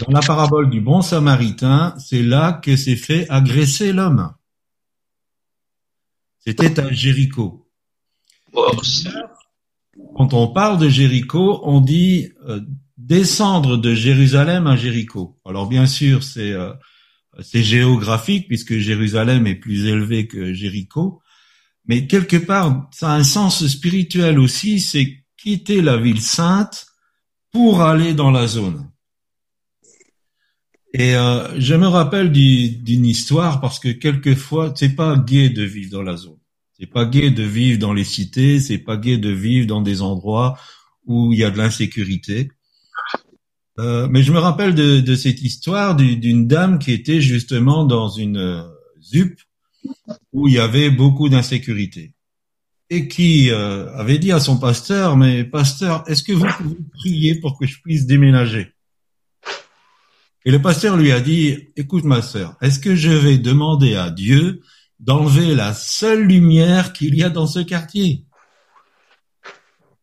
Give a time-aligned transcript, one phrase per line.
[0.00, 4.32] Dans la parabole du bon samaritain, c'est là que s'est fait agresser l'homme.
[6.38, 7.68] C'était à Jéricho.
[10.14, 12.60] Quand on parle de Jéricho, on dit euh,
[12.96, 15.38] descendre de Jérusalem à Jéricho.
[15.44, 16.72] Alors bien sûr, c'est euh,
[17.40, 21.20] c'est géographique puisque Jérusalem est plus élevé que Jéricho,
[21.86, 26.86] mais quelque part, ça a un sens spirituel aussi, c'est quitter la ville sainte
[27.52, 28.90] pour aller dans la zone.
[30.94, 35.90] Et euh, je me rappelle d'une histoire parce que quelquefois, c'est pas gai de vivre
[35.90, 36.38] dans la zone.
[36.78, 40.00] C'est pas gai de vivre dans les cités, c'est pas gai de vivre dans des
[40.00, 40.58] endroits
[41.06, 42.50] où il y a de l'insécurité.
[43.78, 48.36] Euh, mais je me rappelle de, cette histoire d'une dame qui était justement dans une
[48.36, 48.62] euh,
[49.00, 49.38] ZUP
[50.32, 52.12] où il y avait beaucoup d'insécurité
[52.90, 57.34] et qui euh, avait dit à son pasteur, mais pasteur, est-ce que vous pouvez prier
[57.36, 58.72] pour que je puisse déménager?
[60.48, 64.08] Et le pasteur lui a dit, écoute ma sœur, est-ce que je vais demander à
[64.08, 64.62] Dieu
[64.98, 68.24] d'enlever la seule lumière qu'il y a dans ce quartier?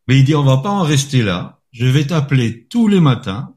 [0.08, 3.56] Mais il dit, on va pas en rester là, je vais t'appeler tous les matins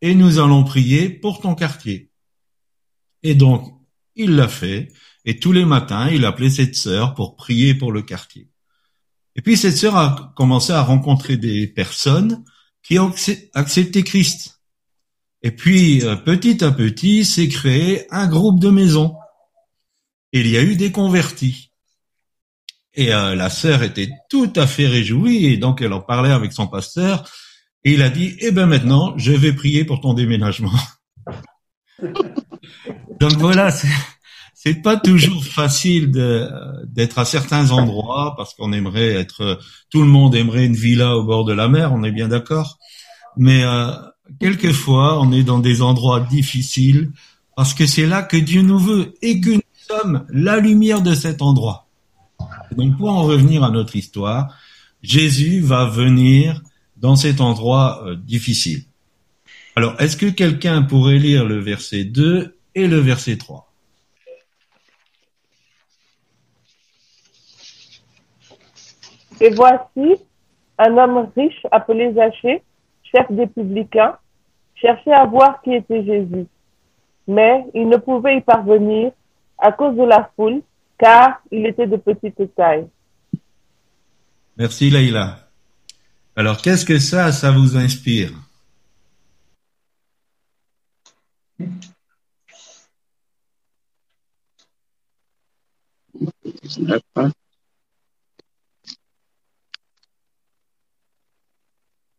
[0.00, 2.10] et nous allons prier pour ton quartier.
[3.22, 3.66] Et donc,
[4.16, 4.88] il l'a fait,
[5.26, 8.48] et tous les matins, il appelait cette sœur pour prier pour le quartier.
[9.36, 12.42] Et puis cette sœur a commencé à rencontrer des personnes
[12.82, 13.12] qui ont
[13.52, 14.51] accepté Christ.
[15.42, 19.16] Et puis euh, petit à petit s'est créé un groupe de maisons.
[20.32, 21.70] Il y a eu des convertis.
[22.94, 26.52] Et euh, la sœur était tout à fait réjouie et donc elle en parlait avec
[26.52, 27.28] son pasteur
[27.84, 30.72] et il a dit eh ben maintenant je vais prier pour ton déménagement.
[33.20, 33.70] donc voilà,
[34.54, 36.10] c'est pas toujours facile
[36.84, 39.58] d'être à certains endroits parce qu'on aimerait être
[39.90, 42.78] tout le monde aimerait une villa au bord de la mer on est bien d'accord
[43.36, 43.90] mais euh,
[44.40, 47.10] quelquefois on est dans des endroits difficiles
[47.56, 51.14] parce que c'est là que Dieu nous veut et que nous sommes la lumière de
[51.14, 51.86] cet endroit.
[52.76, 54.54] Donc pour en revenir à notre histoire
[55.02, 56.62] Jésus va venir
[56.96, 58.84] dans cet endroit euh, difficile.
[59.74, 63.72] Alors est-ce que quelqu'un pourrait lire le verset 2 et le verset 3
[69.42, 70.22] Et voici,
[70.78, 72.62] un homme riche appelé Zachée,
[73.02, 74.16] chef des publicains,
[74.82, 76.46] cherchait à voir qui était Jésus.
[77.26, 79.12] Mais il ne pouvait y parvenir
[79.56, 80.60] à cause de la foule,
[80.98, 82.88] car il était de petite taille.
[84.56, 85.38] Merci Laïla.
[86.34, 88.32] Alors qu'est-ce que ça, ça vous inspire?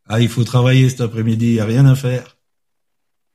[0.08, 2.38] Ah, il faut travailler cet après-midi, il n'y a rien à faire.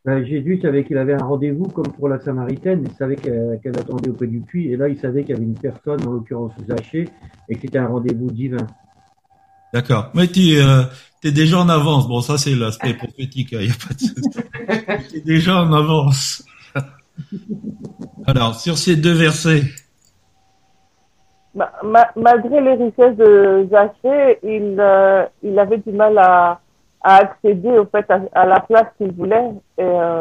[0.04, 4.09] Ben, Jésus savait qu'il avait un rendez-vous comme pour la Samaritaine, il savait qu'elle attendait
[4.09, 7.09] auprès du puits, et là il savait qu'il y avait une personne, en l'occurrence Zachée,
[7.48, 8.66] et que c'était un rendez-vous divin.
[9.75, 10.10] D'accord.
[10.14, 10.84] Mais tu euh,
[11.25, 12.08] es déjà en avance.
[12.08, 15.72] Bon, ça c'est l'aspect prophétique, il hein, n'y a pas de tu es déjà en
[15.72, 16.44] avance.
[18.26, 19.62] Alors, sur ces deux versets.
[21.54, 26.60] malgré les richesses de Zachée, il, euh, il avait du mal à,
[27.00, 30.19] à accéder au fait à, la place qu'il voulait et, euh,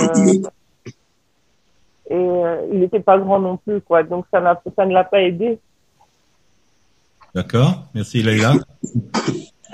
[2.10, 4.04] et euh, il n'était pas grand non plus quoi.
[4.04, 5.60] Donc ça n'a ça ne l'a pas aidé.
[7.34, 7.86] D'accord.
[7.94, 8.56] Merci Leïla.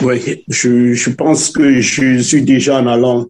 [0.02, 3.28] Oui je, je pense que je suis déjà en allant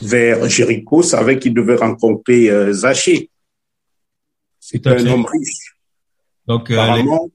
[0.00, 3.30] vers Jéricho savait qu'il devait rencontrer euh, Zachée.
[4.58, 5.76] C'est un homme riche.
[6.46, 7.28] Donc euh, apparemment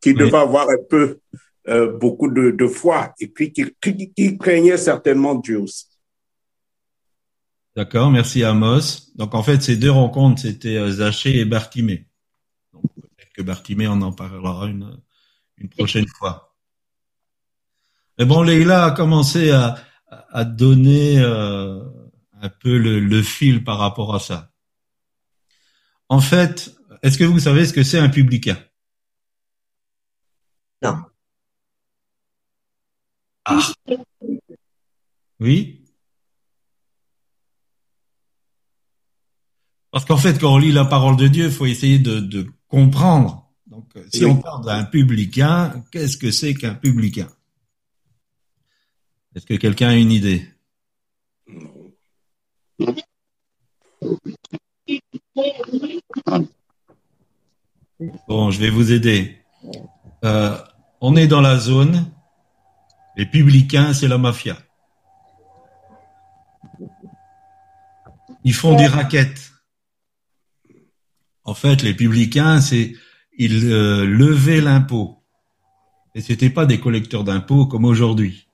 [0.00, 1.18] qui devait avoir un peu
[1.68, 5.86] euh, beaucoup de, de, foi et puis qui, qui, craignait certainement Dieu aussi.
[7.74, 9.12] D'accord, merci Amos.
[9.16, 12.08] Donc en fait, ces deux rencontres, c'était euh, Zachée et Bartimée.
[12.72, 14.96] Donc peut-être que Bartimée, on en parlera une,
[15.58, 16.54] une prochaine fois.
[18.18, 19.76] Mais bon, Leïla a commencé à,
[20.08, 21.82] à donner euh,
[22.40, 24.52] un peu le, le fil par rapport à ça.
[26.08, 28.56] En fait, est-ce que vous savez ce que c'est un publicain?
[30.82, 31.02] Non.
[33.46, 33.60] Ah.
[35.38, 35.84] Oui.
[39.92, 43.48] Parce qu'en fait, quand on lit la parole de Dieu, il faut essayer de, comprendre.
[43.68, 47.28] Donc, euh, si on parle d'un publicain, qu'est-ce que c'est qu'un publicain?
[49.34, 50.48] Est-ce que quelqu'un a une idée?
[58.28, 59.38] Bon, je vais vous aider.
[60.24, 60.58] Euh,
[61.00, 62.10] on est dans la zone
[63.16, 64.56] les publicains, c'est la mafia.
[68.46, 69.50] ils font des raquettes.
[71.42, 72.92] En fait, les publicains, c'est
[73.36, 75.24] ils euh, levaient l'impôt.
[76.14, 78.48] Et c'était pas des collecteurs d'impôts comme aujourd'hui.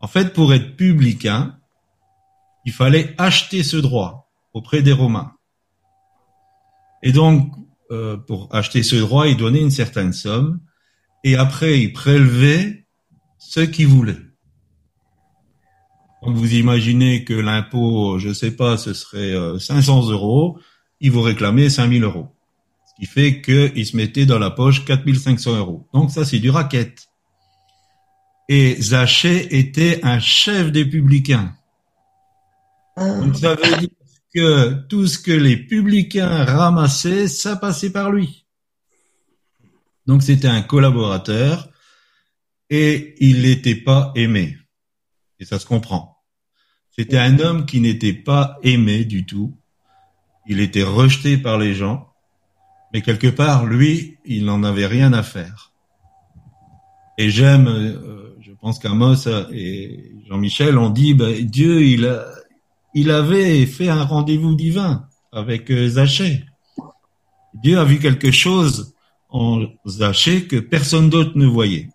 [0.00, 1.58] En fait, pour être publicain,
[2.64, 5.32] il fallait acheter ce droit auprès des Romains.
[7.02, 7.52] Et donc,
[7.90, 10.60] euh, pour acheter ce droit, ils donnaient une certaine somme,
[11.24, 12.81] et après, ils prélevaient
[13.50, 14.20] ce qu'ils voulaient.
[16.22, 20.58] Donc, vous imaginez que l'impôt, je sais pas, ce serait 500 euh, euros,
[21.00, 22.28] ils vous réclamaient 5000 euros.
[22.86, 25.88] Ce qui fait qu'ils se mettaient dans la poche 4500 euros.
[25.92, 27.08] Donc, ça, c'est du racket.
[28.48, 31.54] Et Zachée était un chef des publicains.
[32.96, 33.88] Donc ça veut dire
[34.34, 38.46] que tout ce que les publicains ramassaient, ça passait par lui.
[40.06, 41.68] Donc c'était un collaborateur
[42.72, 44.56] et il n'était pas aimé.
[45.38, 46.16] Et ça se comprend.
[46.90, 49.54] C'était un homme qui n'était pas aimé du tout.
[50.46, 52.08] Il était rejeté par les gens.
[52.94, 55.72] Mais quelque part, lui, il n'en avait rien à faire.
[57.18, 62.10] Et j'aime, euh, je pense qu'Amos et Jean-Michel ont dit, bah, Dieu, il
[62.94, 66.44] il avait fait un rendez-vous divin avec euh, Zachée.
[67.54, 68.94] Dieu a vu quelque chose
[69.28, 71.88] en Zachée que personne d'autre ne voyait.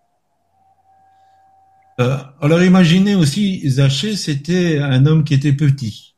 [2.00, 6.14] Euh, alors imaginez aussi, Zachée, c'était un homme qui était petit,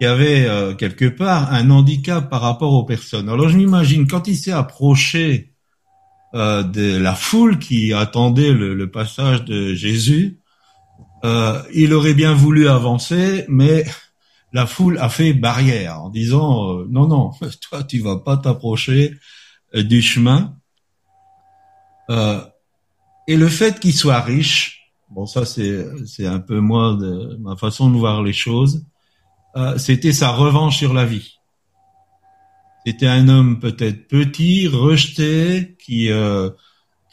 [0.00, 3.28] qui avait euh, quelque part un handicap par rapport aux personnes.
[3.28, 5.50] Alors je m'imagine quand il s'est approché
[6.34, 10.40] de la foule qui attendait le passage de Jésus,
[11.24, 13.84] euh, il aurait bien voulu avancer, mais
[14.52, 17.30] la foule a fait barrière en disant euh, non non,
[17.70, 19.14] toi tu vas pas t'approcher
[19.74, 20.56] euh, du chemin.
[23.26, 26.98] Et le fait qu'il soit riche, bon ça c'est un peu moi
[27.38, 28.84] ma façon de voir les choses,
[29.76, 31.38] c'était sa revanche sur la vie.
[32.86, 36.10] C'était un homme peut-être petit, rejeté, qui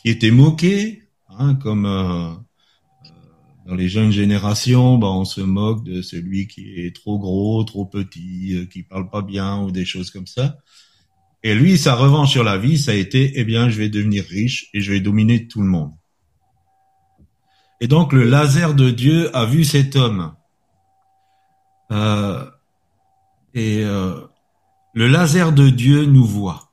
[0.02, 1.86] qui était moqué, hein, comme
[3.72, 7.86] dans les jeunes générations, bah, on se moque de celui qui est trop gros, trop
[7.86, 10.58] petit, euh, qui parle pas bien ou des choses comme ça.
[11.44, 14.26] Et lui, sa revanche sur la vie, ça a été, eh bien, je vais devenir
[14.26, 15.92] riche et je vais dominer tout le monde.
[17.82, 20.36] Et donc, le laser de Dieu a vu cet homme.
[21.92, 22.46] Euh,
[23.56, 24.22] et euh,
[24.94, 26.72] le laser de Dieu nous voit.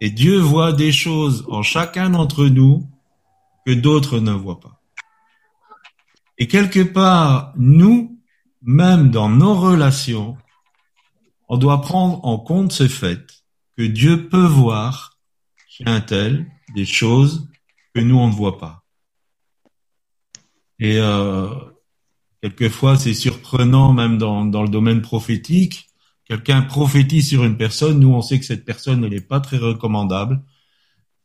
[0.00, 2.88] Et Dieu voit des choses en chacun d'entre nous
[3.66, 4.80] que d'autres ne voient pas.
[6.38, 8.18] Et quelque part, nous,
[8.62, 10.38] même dans nos relations,
[11.48, 13.44] on doit prendre en compte ce fait
[13.76, 15.18] que Dieu peut voir
[15.68, 17.46] chez tel des choses
[17.94, 18.85] que nous, on ne voit pas.
[20.78, 21.48] Et euh,
[22.42, 25.88] quelquefois, c'est surprenant, même dans, dans le domaine prophétique,
[26.26, 30.42] quelqu'un prophétise sur une personne, nous, on sait que cette personne, n'est pas très recommandable.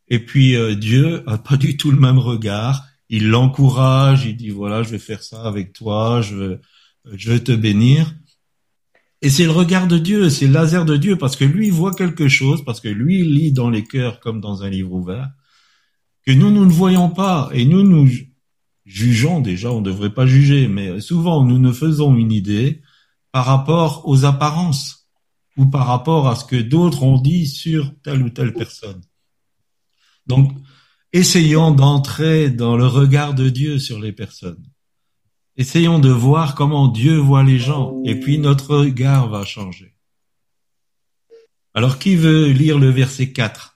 [0.08, 2.86] Et puis, euh, Dieu a pas du tout le même regard.
[3.10, 6.62] Il l'encourage, il dit voilà, je vais faire ça avec toi, je veux,
[7.14, 8.14] je veux te bénir.
[9.22, 11.94] Et c'est le regard de Dieu, c'est le laser de Dieu, parce que lui voit
[11.94, 15.30] quelque chose, parce que lui lit dans les cœurs comme dans un livre ouvert,
[16.26, 17.50] que nous, nous ne voyons pas.
[17.54, 18.10] Et nous, nous
[18.92, 22.82] jugeons déjà, on ne devrait pas juger, mais souvent nous nous faisons une idée
[23.32, 25.08] par rapport aux apparences
[25.58, 29.02] ou par rapport à ce que d'autres ont dit sur telle ou telle personne.
[30.28, 30.52] Donc,
[31.14, 34.64] essayons d'entrer dans le regard de Dieu sur les personnes.
[35.58, 39.96] Essayons de voir comment Dieu voit les gens, et puis notre regard va changer.
[41.74, 43.71] Alors, qui veut lire le verset 4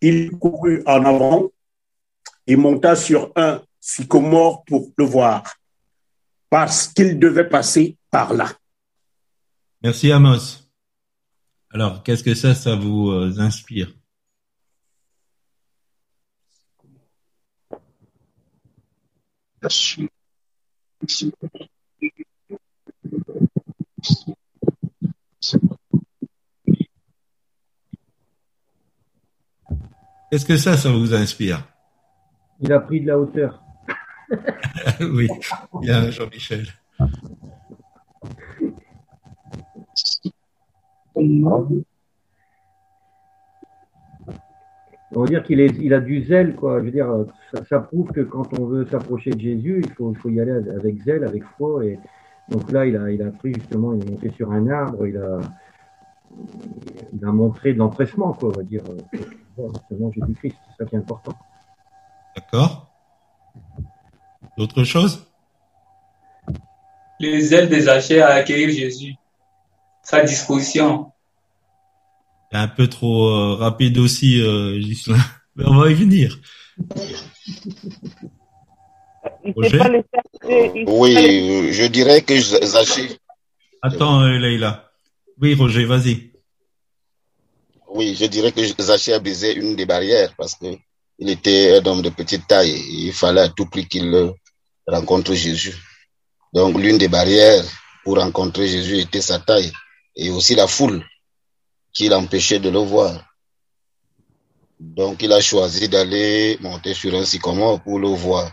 [0.00, 1.50] Il courut en avant
[2.46, 5.42] et monta sur un sycomore pour le voir
[6.50, 8.52] parce qu'il devait passer par là.
[9.82, 10.68] Merci Amos.
[11.70, 13.92] Alors, qu'est-ce que ça, ça vous euh, inspire?
[30.30, 31.66] Qu'est-ce que ça, ça vous inspire?
[32.60, 33.62] Il a pris de la hauteur.
[35.00, 35.28] oui,
[35.80, 36.66] bien Jean-Michel.
[41.14, 41.82] On
[45.22, 46.80] va dire qu'il il a du zèle, quoi.
[46.80, 47.08] Je veux dire,
[47.68, 51.02] ça, prouve que quand on veut s'approcher de Jésus, il faut, faut y aller avec
[51.02, 51.86] zèle, avec foi.
[51.86, 51.98] Et
[52.50, 55.16] donc là, il a, il a pris justement, il est monté sur un arbre, il
[55.16, 55.38] a,
[57.14, 58.82] il a montré de l'empressement, quoi, on va dire,
[59.88, 60.56] selon Jésus-Christ.
[60.68, 61.34] C'est ça qui est important.
[62.36, 62.90] D'accord.
[64.56, 65.26] D'autres choses?
[67.20, 69.14] Les ailes des achats à accueillir Jésus.
[70.02, 71.12] Sa disposition.
[72.52, 75.18] Un peu trop euh, rapide aussi, euh, Gislain.
[75.56, 76.38] Mais on va y venir.
[80.86, 81.14] Oui,
[81.72, 83.18] je dirais que Zaché.
[83.82, 84.90] Attends, euh, Leïla.
[85.40, 86.27] Oui, Roger, vas-y.
[87.98, 90.66] Oui, je dirais que Zaché a brisé une des barrières parce que
[91.18, 92.70] il était un homme de petite taille.
[92.70, 94.32] Et il fallait à tout prix qu'il
[94.86, 95.74] rencontre Jésus.
[96.52, 97.64] Donc, l'une des barrières
[98.04, 99.72] pour rencontrer Jésus était sa taille
[100.14, 101.04] et aussi la foule
[101.92, 103.24] qui l'empêchait de le voir.
[104.78, 108.52] Donc, il a choisi d'aller monter sur un sycomore pour le voir.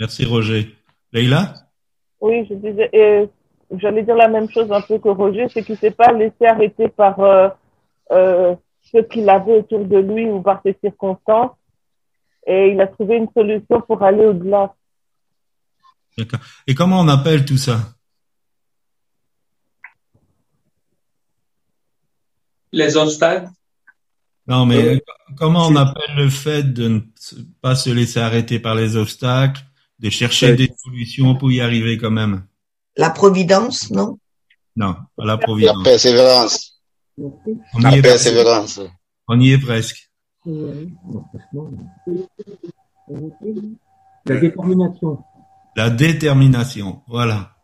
[0.00, 0.74] Merci, Roger.
[1.12, 1.54] Leïla?
[2.20, 3.26] Oui, je disais, euh,
[3.76, 6.88] j'allais dire la même chose un peu que Roger, c'est qu'il s'est pas laissé arrêter
[6.88, 7.48] par euh,
[8.10, 8.54] euh,
[8.92, 11.52] ce qu'il avait autour de lui ou par ses circonstances.
[12.46, 14.74] Et il a trouvé une solution pour aller au-delà.
[16.16, 16.40] D'accord.
[16.66, 17.78] Et comment on appelle tout ça?
[22.72, 23.48] Les obstacles
[24.46, 25.02] Non, mais
[25.36, 27.00] comment on appelle le fait de ne
[27.60, 29.62] pas se laisser arrêter par les obstacles,
[29.98, 32.46] de chercher des solutions pour y arriver quand même?
[32.96, 34.18] La providence, non?
[34.76, 35.76] Non, pas la providence.
[35.78, 36.77] La persévérance.
[37.74, 38.80] On La y est persévérance.
[39.26, 40.10] On y est presque.
[44.26, 45.24] La détermination.
[45.76, 47.56] La détermination, voilà.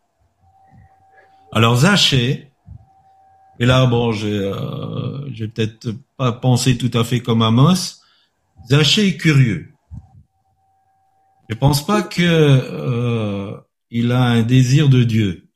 [1.51, 2.51] Alors Zaché,
[3.59, 8.01] et là bon, j'ai euh, j'ai peut-être pas pensé tout à fait comme Amos.
[8.69, 9.71] Zaché est curieux.
[11.49, 13.57] Je pense pas que euh,
[13.89, 15.47] il a un désir de Dieu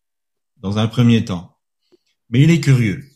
[0.58, 1.58] dans un premier temps,
[2.30, 3.09] mais il est curieux.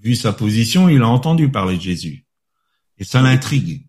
[0.00, 2.28] Vu sa position, il a entendu parler de Jésus
[2.98, 3.86] et ça l'intrigue.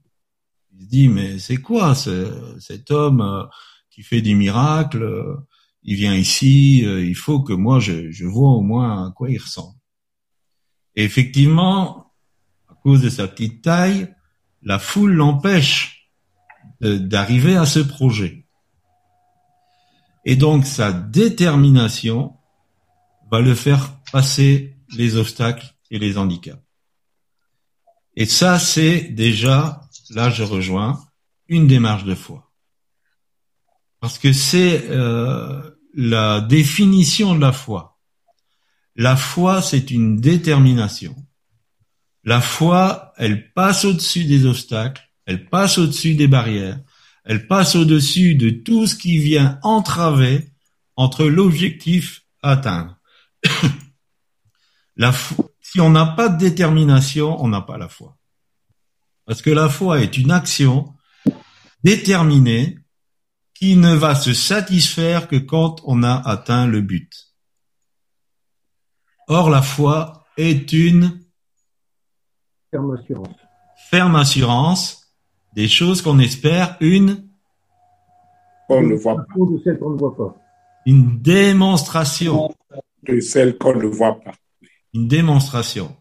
[0.73, 3.43] Il se dit mais c'est quoi ce, cet homme euh,
[3.89, 5.35] qui fait des miracles euh,
[5.83, 9.29] Il vient ici, euh, il faut que moi je, je vois au moins à quoi
[9.29, 9.77] il ressemble.
[10.95, 12.13] Et effectivement,
[12.69, 14.13] à cause de sa petite taille,
[14.61, 16.11] la foule l'empêche
[16.81, 18.45] d'arriver à ce projet.
[20.25, 22.35] Et donc sa détermination
[23.31, 26.61] va le faire passer les obstacles et les handicaps.
[28.15, 31.01] Et ça, c'est déjà, là je rejoins,
[31.47, 32.51] une démarche de foi.
[33.99, 35.61] Parce que c'est euh,
[35.93, 37.99] la définition de la foi.
[38.95, 41.15] La foi, c'est une détermination.
[42.23, 46.79] La foi, elle passe au-dessus des obstacles, elle passe au-dessus des barrières,
[47.23, 50.51] elle passe au-dessus de tout ce qui vient entraver
[50.95, 52.99] entre l'objectif à atteindre.
[55.71, 58.17] si on n'a pas de détermination, on n'a pas la foi.
[59.25, 60.93] Parce que la foi est une action
[61.83, 62.77] déterminée
[63.53, 67.11] qui ne va se satisfaire que quand on a atteint le but.
[69.27, 71.19] Or, la foi est une
[72.71, 73.35] Ferme assurance.
[73.89, 75.13] ferme assurance
[75.53, 77.27] des choses qu'on espère, une,
[78.69, 80.35] On ne voit pas de celle qu'on ne voit pas.
[80.85, 82.53] une démonstration.
[83.03, 84.31] de celle qu'on ne voit pas.
[84.93, 85.95] Une démonstration.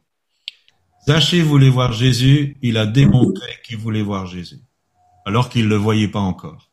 [1.06, 4.60] Zachée voulait voir Jésus, il a démontré qu'il voulait voir Jésus,
[5.24, 6.70] alors qu'il ne le voyait pas encore.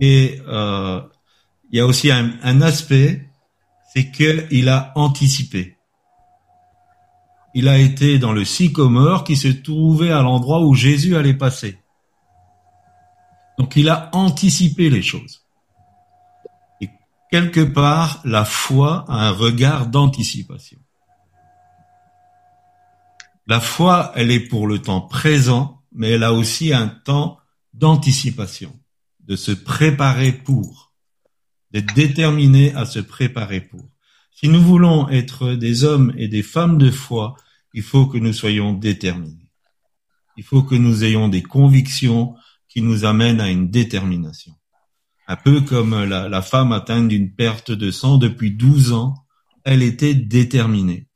[0.00, 1.00] Et euh,
[1.70, 3.28] il y a aussi un, aspect,
[3.92, 5.76] c'est qu'il a anticipé.
[7.54, 11.78] Il a été dans le sycomore qui se trouvait à l'endroit où Jésus allait passer.
[13.58, 15.39] Donc il a anticipé les choses.
[17.30, 20.78] Quelque part, la foi a un regard d'anticipation.
[23.46, 27.38] La foi, elle est pour le temps présent, mais elle a aussi un temps
[27.72, 28.78] d'anticipation,
[29.20, 30.92] de se préparer pour,
[31.70, 33.88] d'être déterminé à se préparer pour.
[34.32, 37.36] Si nous voulons être des hommes et des femmes de foi,
[37.74, 39.52] il faut que nous soyons déterminés.
[40.36, 42.34] Il faut que nous ayons des convictions
[42.68, 44.54] qui nous amènent à une détermination.
[45.30, 49.14] Un peu comme la, femme atteinte d'une perte de sang depuis 12 ans,
[49.64, 51.06] elle était déterminée.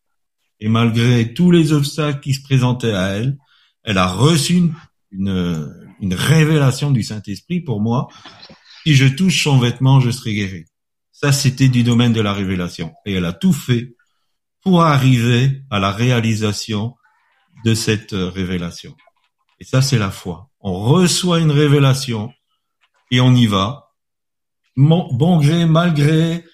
[0.60, 3.36] Et malgré tous les obstacles qui se présentaient à elle,
[3.82, 4.70] elle a reçu
[5.10, 8.06] une, une, révélation du Saint-Esprit pour moi.
[8.84, 10.64] Si je touche son vêtement, je serai guéri.
[11.10, 12.92] Ça, c'était du domaine de la révélation.
[13.06, 13.96] Et elle a tout fait
[14.62, 16.94] pour arriver à la réalisation
[17.64, 18.94] de cette révélation.
[19.58, 20.50] Et ça, c'est la foi.
[20.60, 22.32] On reçoit une révélation
[23.10, 23.83] et on y va.
[24.76, 26.44] Bon gré, mal gré,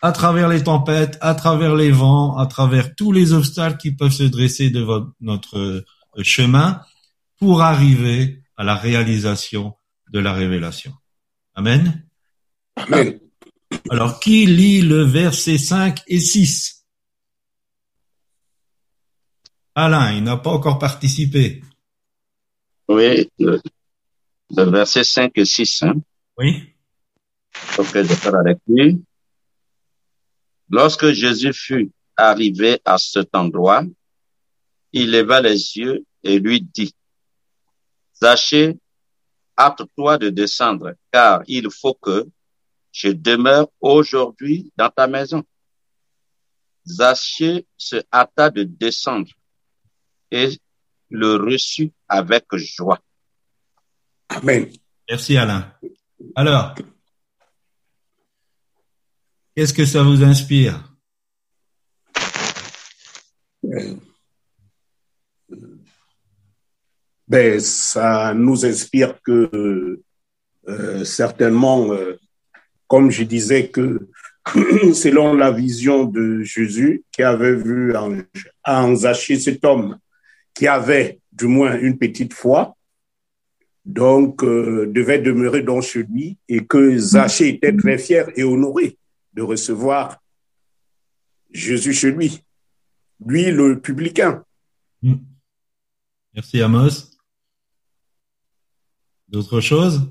[0.00, 4.12] à travers les tempêtes, à travers les vents, à travers tous les obstacles qui peuvent
[4.12, 5.84] se dresser devant notre euh,
[6.22, 6.80] chemin
[7.38, 9.74] pour arriver à la réalisation
[10.10, 10.92] de la révélation.
[11.54, 12.06] Amen.
[12.76, 13.18] Amen.
[13.90, 16.86] Alors, qui lit le verset 5 et 6
[19.74, 21.62] Alain, il n'a pas encore participé.
[22.88, 23.60] Oui, le,
[24.50, 25.82] verset 5 et 6.
[25.82, 25.94] Hein?
[26.36, 26.74] Oui.
[27.78, 28.98] Ok, je vais faire la lecture.
[30.70, 33.84] Lorsque Jésus fut arrivé à cet endroit,
[34.92, 36.94] il leva les yeux et lui dit,
[38.20, 38.76] Zachée,
[39.56, 42.26] hâte-toi de descendre, car il faut que
[42.92, 45.44] je demeure aujourd'hui dans ta maison.
[46.86, 49.30] Zachée se hâta de descendre
[50.30, 50.58] et
[51.10, 52.98] le reçut avec joie.
[54.28, 54.70] Amen.
[55.08, 55.72] Merci Alain.
[56.34, 56.74] Alors,
[59.58, 60.84] qu'est-ce que ça vous inspire?
[67.26, 70.00] Ben, ça nous inspire que
[70.68, 72.20] euh, certainement, euh,
[72.86, 74.08] comme je disais, que
[74.94, 78.16] selon la vision de Jésus qui avait vu en,
[78.64, 79.98] en Zachée cet homme
[80.54, 82.76] qui avait du moins une petite foi,
[83.84, 88.96] donc euh, devait demeurer dans chez lui et que Zachée était très fier et honoré
[89.34, 90.18] de recevoir
[91.50, 92.42] Jésus chez lui,
[93.24, 94.44] lui le publicain.
[95.02, 95.16] Hmm.
[96.34, 97.16] Merci Amos.
[99.28, 100.10] D'autres choses?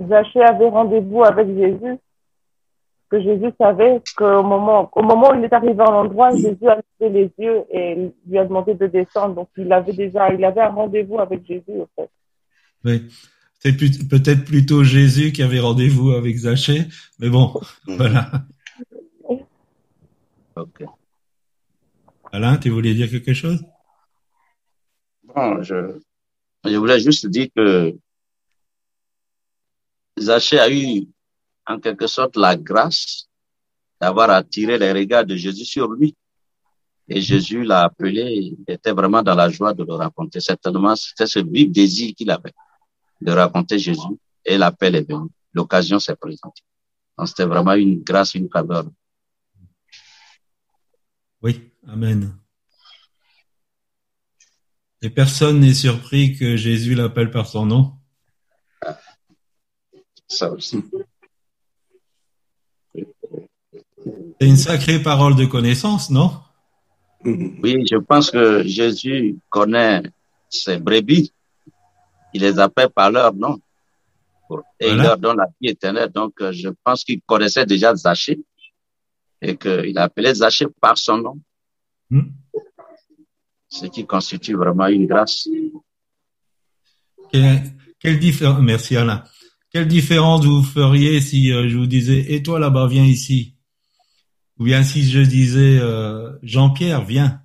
[0.00, 1.98] Zachée avait rendez-vous avec Jésus
[3.08, 6.76] que Jésus savait qu'au moment, au moment où il est arrivé à l'endroit, Jésus a
[7.00, 9.34] levé les yeux et lui a demandé de descendre.
[9.34, 12.10] Donc, il avait déjà, il avait un rendez-vous avec Jésus, en fait.
[12.84, 13.08] Oui.
[13.60, 13.76] C'est
[14.08, 16.86] peut-être plutôt Jésus qui avait rendez-vous avec Zachée,
[17.18, 18.46] mais bon, voilà.
[20.54, 20.84] Ok.
[22.32, 23.64] Alain, tu voulais dire quelque chose?
[25.24, 25.98] Bon, je,
[26.64, 27.96] je voulais juste dire que
[30.18, 31.08] Zachée a eu
[31.66, 33.28] en quelque sorte la grâce
[34.00, 36.14] d'avoir attiré les regards de Jésus sur lui.
[37.08, 40.40] Et Jésus l'a appelé, il était vraiment dans la joie de le raconter.
[40.40, 42.52] Certainement, c'était ce vif désir qu'il avait
[43.20, 45.28] de raconter Jésus et l'appel est venu.
[45.52, 46.62] L'occasion s'est présentée.
[47.16, 48.84] Donc, c'était vraiment une grâce, une faveur.
[51.42, 52.36] Oui, Amen.
[55.00, 57.92] Et personne n'est surpris que Jésus l'appelle par son nom.
[60.26, 60.84] Ça aussi.
[62.94, 66.32] C'est une sacrée parole de connaissance, non?
[67.24, 70.02] Oui, je pense que Jésus connaît
[70.50, 71.32] ses brebis.
[72.34, 73.60] Il les appelle par leur nom.
[74.80, 76.10] Et il leur donne la vie éternelle.
[76.10, 78.40] Donc, euh, je pense qu'il connaissait déjà Zachée
[79.42, 81.40] et qu'il appelait Zachée par son nom.
[82.10, 82.30] Hmm.
[83.68, 85.46] Ce qui constitue vraiment une grâce.
[87.30, 89.22] Quelle, différence, merci Alain.
[89.70, 93.54] Quelle différence vous feriez si euh, je vous disais, et toi là-bas, viens ici?
[94.58, 97.42] Ou bien si je disais euh, Jean-Pierre, viens.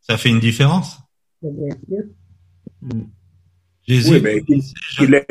[0.00, 0.98] Ça fait une différence.
[3.86, 4.20] Jésus.
[4.22, 4.62] Oui,
[5.00, 5.26] il, est...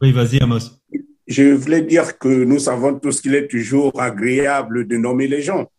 [0.00, 0.80] oui vas-y, Amos.
[1.26, 5.70] Je voulais dire que nous savons tous qu'il est toujours agréable de nommer les gens.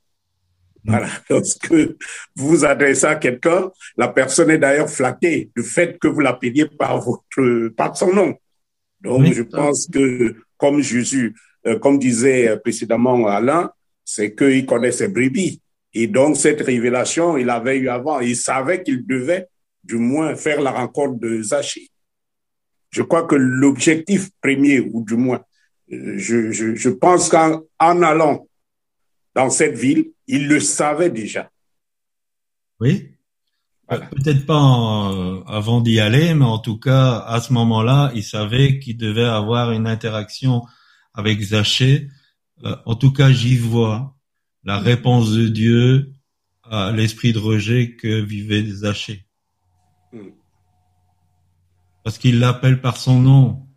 [0.83, 6.07] Voilà, lorsque vous vous adressez à quelqu'un, la personne est d'ailleurs flattée du fait que
[6.07, 8.35] vous l'appeliez par votre, par son nom.
[9.01, 11.35] Donc, je pense que, comme Jésus
[11.67, 13.71] euh, comme disait précédemment Alain,
[14.03, 15.61] c'est qu'il connaît ses brebis.
[15.93, 18.19] Et donc, cette révélation, il avait eu avant.
[18.19, 19.47] Il savait qu'il devait,
[19.83, 21.89] du moins, faire la rencontre de Zachée.
[22.89, 25.41] Je crois que l'objectif premier, ou du moins,
[25.91, 28.47] euh, je, je, je pense qu'en en allant
[29.35, 31.49] dans cette ville, il le savait déjà.
[32.79, 33.07] Oui.
[33.87, 38.95] Peut-être pas avant d'y aller, mais en tout cas, à ce moment-là, il savait qu'il
[38.95, 40.63] devait avoir une interaction
[41.13, 42.07] avec Zachée.
[42.63, 44.15] Euh, en tout cas, j'y vois
[44.63, 46.13] la réponse de Dieu
[46.63, 49.25] à l'esprit de rejet que vivait Zachée.
[52.03, 53.67] Parce qu'il l'appelle par son nom.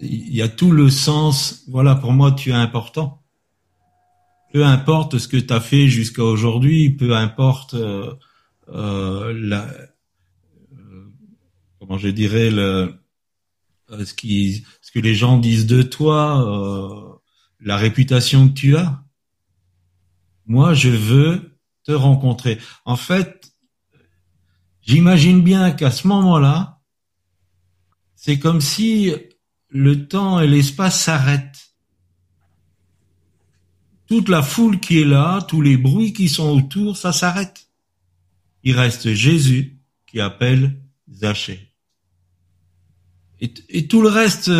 [0.00, 1.64] Il y a tout le sens.
[1.68, 3.22] Voilà, pour moi, tu es important.
[4.52, 8.14] Peu importe ce que tu as fait jusqu'à aujourd'hui, peu importe euh,
[8.68, 9.66] euh, la,
[10.72, 11.12] euh,
[11.78, 12.94] comment je dirais le,
[13.90, 17.18] euh, ce qui, ce que les gens disent de toi, euh,
[17.60, 19.02] la réputation que tu as.
[20.46, 22.58] Moi, je veux te rencontrer.
[22.84, 23.37] En fait,
[24.88, 26.80] J'imagine bien qu'à ce moment-là,
[28.16, 29.12] c'est comme si
[29.68, 31.74] le temps et l'espace s'arrêtent.
[34.06, 37.68] Toute la foule qui est là, tous les bruits qui sont autour, ça s'arrête.
[38.62, 40.80] Il reste Jésus qui appelle
[41.12, 41.74] Zachée.
[43.40, 44.50] Et, tout le reste,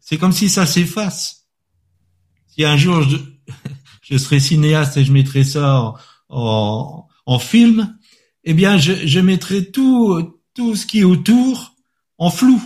[0.00, 1.46] c'est comme si ça s'efface.
[2.46, 3.02] Si un jour
[4.02, 5.92] je, serais cinéaste et je mettrais ça
[6.30, 7.98] en, film,
[8.44, 11.74] eh bien, je, mettrais tout, tout ce qui est autour
[12.18, 12.62] en flou.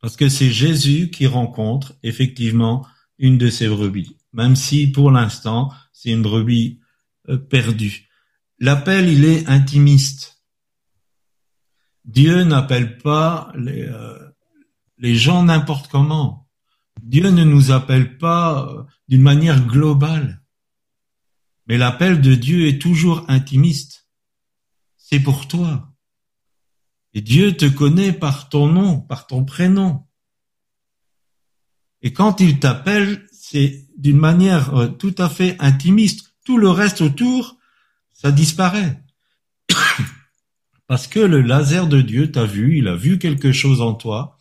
[0.00, 2.86] Parce que c'est Jésus qui rencontre effectivement
[3.18, 6.80] une de ses brebis, même si pour l'instant c'est une brebis
[7.28, 8.08] euh, perdue.
[8.60, 10.42] L'appel, il est intimiste.
[12.04, 16.48] Dieu n'appelle pas les, euh, gens n'importe comment.
[17.02, 20.37] Dieu ne nous appelle pas euh, d'une manière globale.
[21.68, 24.08] Mais l'appel de Dieu est toujours intimiste.
[24.96, 25.92] C'est pour toi.
[27.14, 30.06] Et Dieu te connaît par ton nom, par ton prénom.
[32.02, 36.34] Et quand il t'appelle, c'est d'une manière euh, tout à fait intimiste.
[36.44, 37.58] Tout le reste autour,
[38.12, 39.02] ça disparaît.
[40.86, 44.38] Parce que le laser de Dieu t'a vu, il a vu quelque chose en toi,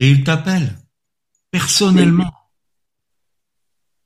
[0.00, 0.78] et il t'appelle
[1.50, 2.32] personnellement.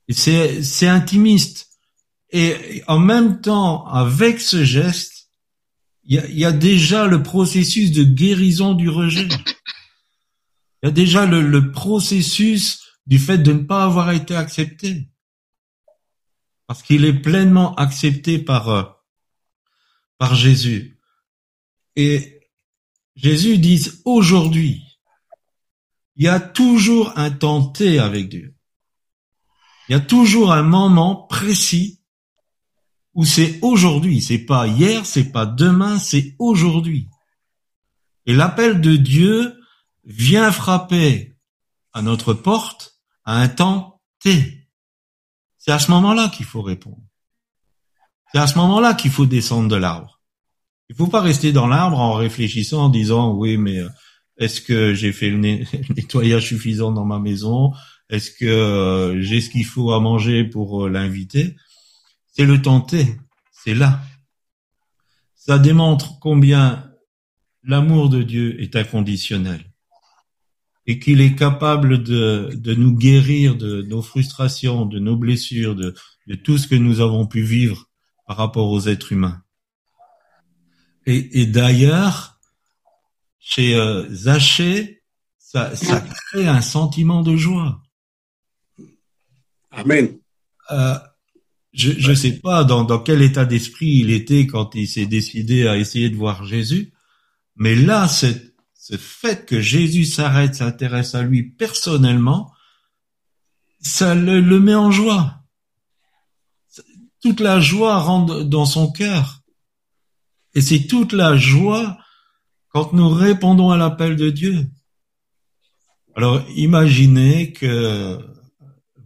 [0.09, 1.66] C'est, c'est intimiste.
[2.31, 5.29] Et en même temps, avec ce geste,
[6.03, 9.27] il y a, y a, déjà le processus de guérison du rejet.
[10.81, 15.09] Il y a déjà le, le, processus du fait de ne pas avoir été accepté.
[16.65, 18.83] Parce qu'il est pleinement accepté par, euh,
[20.17, 20.99] par Jésus.
[21.95, 22.41] Et
[23.15, 24.83] Jésus dit aujourd'hui,
[26.15, 28.55] il y a toujours un temps T avec Dieu.
[29.87, 31.96] Il y a toujours un moment précis
[33.17, 37.09] où c'est aujourd'hui, c'est pas hier, c'est pas demain, c'est aujourd'hui.
[38.27, 39.59] Et l'appel de Dieu
[40.05, 41.35] vient frapper
[41.93, 44.69] à notre porte à un temps T.
[45.57, 47.01] C'est à ce moment-là qu'il faut répondre.
[48.31, 50.21] C'est à ce moment-là qu'il faut descendre de l'arbre.
[50.89, 53.89] Il faut pas rester dans l'arbre en réfléchissant, en disant oui, mais euh,
[54.37, 55.37] est-ce que j'ai fait le
[55.95, 57.73] nettoyage suffisant dans ma maison?
[58.11, 61.55] Est-ce que euh, j'ai ce qu'il faut à manger pour euh, l'inviter?
[62.37, 63.17] C'est le tenter,
[63.51, 63.99] c'est là.
[65.33, 66.93] Ça démontre combien
[67.63, 69.73] l'amour de Dieu est inconditionnel
[70.85, 75.95] et qu'il est capable de, de, nous guérir de nos frustrations, de nos blessures, de,
[76.27, 77.89] de, tout ce que nous avons pu vivre
[78.27, 79.41] par rapport aux êtres humains.
[81.07, 82.39] Et, et d'ailleurs,
[83.39, 85.01] chez euh, Zaché,
[85.39, 87.81] ça, ça crée un sentiment de joie.
[89.71, 90.19] Amen.
[90.69, 90.99] Euh,
[91.77, 95.67] je ne sais pas dans, dans quel état d'esprit il était quand il s'est décidé
[95.67, 96.91] à essayer de voir Jésus,
[97.55, 102.51] mais là, ce fait que Jésus s'arrête, s'intéresse à lui personnellement,
[103.79, 105.43] ça le, le, met en joie.
[107.21, 109.41] Toute la joie rentre dans son cœur.
[110.55, 111.97] Et c'est toute la joie
[112.69, 114.67] quand nous répondons à l'appel de Dieu.
[116.15, 118.17] Alors imaginez que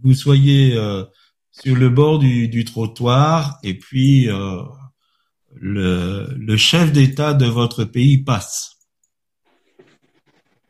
[0.03, 1.03] vous soyez euh,
[1.51, 4.63] sur le bord du, trottoir et puis euh,
[5.55, 8.77] le, chef d'État de votre pays passe.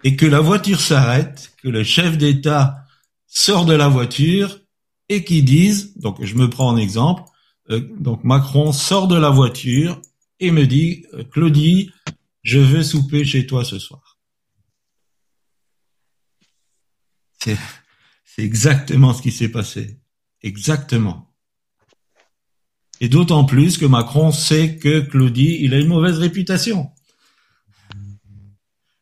[0.03, 2.85] Et que la voiture s'arrête, que le chef d'État
[3.27, 4.59] sort de la voiture
[5.09, 7.23] et qui dise, donc je me prends en exemple,
[7.69, 10.01] euh, donc Macron sort de la voiture
[10.39, 11.91] et me dit, Claudie,
[12.41, 14.17] je veux souper chez toi ce soir.
[17.43, 17.57] C'est,
[18.37, 20.00] exactement ce qui s'est passé.
[20.43, 21.31] Exactement.
[22.99, 26.91] Et d'autant plus que Macron sait que Claudie, il a une mauvaise réputation.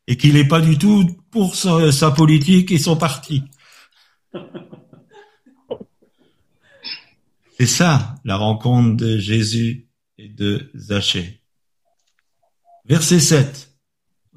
[0.07, 3.43] Et qu'il n'est pas du tout pour sa, politique et son parti.
[7.59, 11.43] C'est ça, la rencontre de Jésus et de Zachée.
[12.85, 13.75] Verset 7.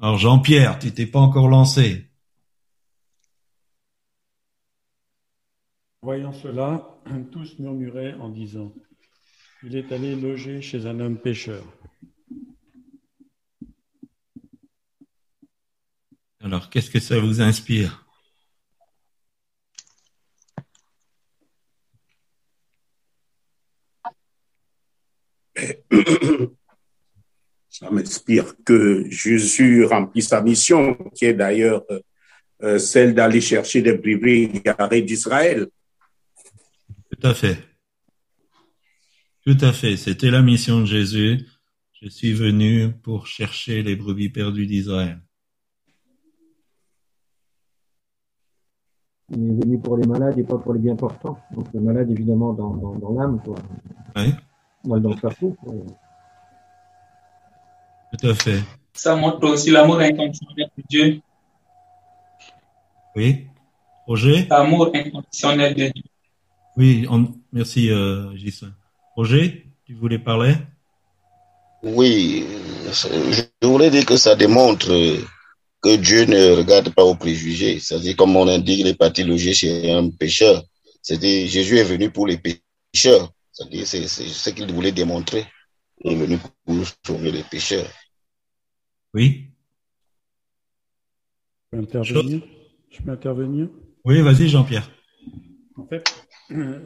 [0.01, 2.09] Alors Jean-Pierre, tu t'es pas encore lancé.
[6.03, 6.99] Voyant cela,
[7.31, 8.73] tous murmuraient en disant,
[9.63, 11.63] il est allé loger chez un homme pécheur.
[16.41, 18.05] Alors, qu'est-ce que ça vous inspire?
[27.69, 31.99] Ça m'inspire que Jésus remplit sa mission, qui est d'ailleurs euh,
[32.61, 35.69] euh, celle d'aller chercher des brebis garés d'Israël.
[37.23, 37.57] Tout à fait.
[39.45, 39.95] Tout à fait.
[39.95, 41.47] C'était la mission de Jésus.
[42.01, 45.21] Je suis venu pour chercher les brebis perdues d'Israël.
[49.29, 51.39] Il est venu pour les malades et pas pour les bien portants.
[51.55, 53.55] Donc le malade, évidemment, dans, dans, dans l'âme, quoi.
[54.17, 54.33] Oui.
[54.83, 55.55] Dans le cerveau.
[58.11, 58.61] Tout à fait.
[58.91, 61.21] Ça montre aussi l'amour inconditionnel de Dieu.
[63.15, 63.47] Oui.
[64.07, 64.45] Roger?
[64.49, 66.03] L'amour inconditionnel de Dieu.
[66.75, 67.33] Oui, on...
[67.51, 68.73] merci euh, Gislain.
[69.15, 70.55] Roger, tu voulais parler?
[71.83, 72.45] Oui,
[72.85, 74.87] je voulais dire que ça démontre
[75.81, 77.79] que Dieu ne regarde pas aux préjugés.
[77.79, 80.63] C'est-à-dire, comme on indique, il est parti loger chez un pécheur.
[81.01, 83.31] C'est-à-dire, Jésus est venu pour les pécheurs.
[83.51, 85.45] C'est-à-dire, c'est ce qu'il voulait démontrer.
[86.03, 87.89] Il est venu pour sauver les pécheurs.
[89.13, 89.49] Oui.
[91.71, 92.41] Je peux intervenir?
[92.89, 93.67] Je peux intervenir?
[94.05, 94.89] Oui, vas-y, Jean-Pierre.
[95.75, 96.03] En fait,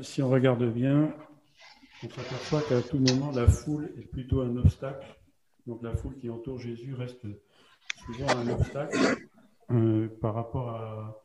[0.02, 1.13] si on regarde bien,
[2.04, 5.08] on s'aperçoit qu'à tout moment, la foule est plutôt un obstacle.
[5.65, 7.26] Donc la foule qui entoure Jésus reste
[8.06, 8.98] souvent un obstacle
[9.72, 11.24] euh, par rapport à,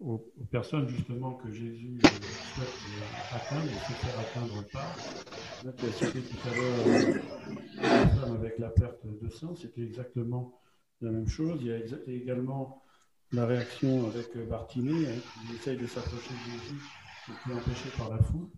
[0.00, 0.18] aux,
[0.50, 4.96] personnes justement que Jésus euh, souhaite euh, atteindre et se faire atteindre par.
[5.60, 7.14] Tout à l'heure euh,
[7.82, 10.58] la femme avec la perte de sang, c'était exactement
[11.02, 11.58] la même chose.
[11.60, 12.82] Il y a également
[13.32, 16.80] la réaction avec Bartimée, hein, qui essaye de s'approcher de Jésus
[17.28, 18.48] est empêché par la foule.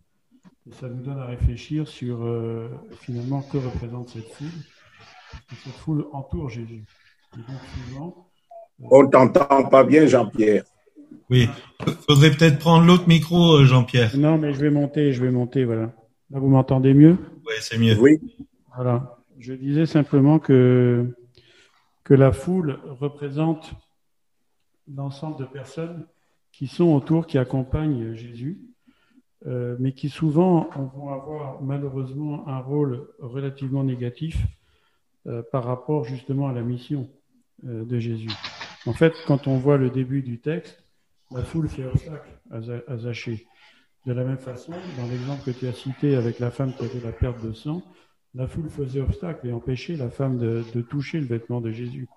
[0.68, 2.68] Et ça nous donne à réfléchir sur euh,
[3.00, 4.48] finalement que représente cette foule.
[5.64, 6.84] Cette foule entoure Jésus.
[7.34, 8.28] Et donc souvent,
[8.80, 10.64] euh, On t'entend pas bien, Jean-Pierre.
[11.30, 11.48] Oui,
[12.08, 14.16] faudrait peut-être prendre l'autre micro, euh, Jean-Pierre.
[14.16, 15.92] Non, mais je vais monter, je vais monter, voilà.
[16.30, 17.16] Là, vous m'entendez mieux?
[17.46, 17.98] Oui, c'est mieux.
[17.98, 18.20] Oui.
[18.74, 19.18] Voilà.
[19.38, 21.14] Je disais simplement que,
[22.04, 23.72] que la foule représente
[24.94, 26.06] l'ensemble de personnes
[26.52, 28.60] qui sont autour, qui accompagnent Jésus,
[29.46, 34.36] euh, mais qui souvent vont avoir malheureusement un rôle relativement négatif
[35.26, 37.08] euh, par rapport justement à la mission
[37.66, 38.30] euh, de Jésus.
[38.86, 40.84] En fait, quand on voit le début du texte,
[41.32, 43.46] la foule fait obstacle à, Zachée.
[44.06, 47.00] De la même façon, dans l'exemple que tu as cité avec la femme qui avait
[47.00, 47.82] la perte de sang,
[48.34, 52.08] la foule faisait obstacle et empêchait la femme de, de toucher le vêtement de Jésus.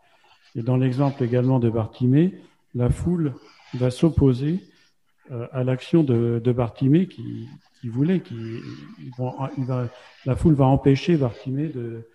[0.55, 2.35] Et dans l'exemple également de Bartimée,
[2.73, 3.33] la foule
[3.77, 4.59] va s'opposer
[5.31, 7.49] euh, à l'action de, de Bartimée qui,
[7.83, 8.61] voulait, qui,
[9.17, 9.89] va,
[10.25, 12.07] la foule va empêcher Bartimée de,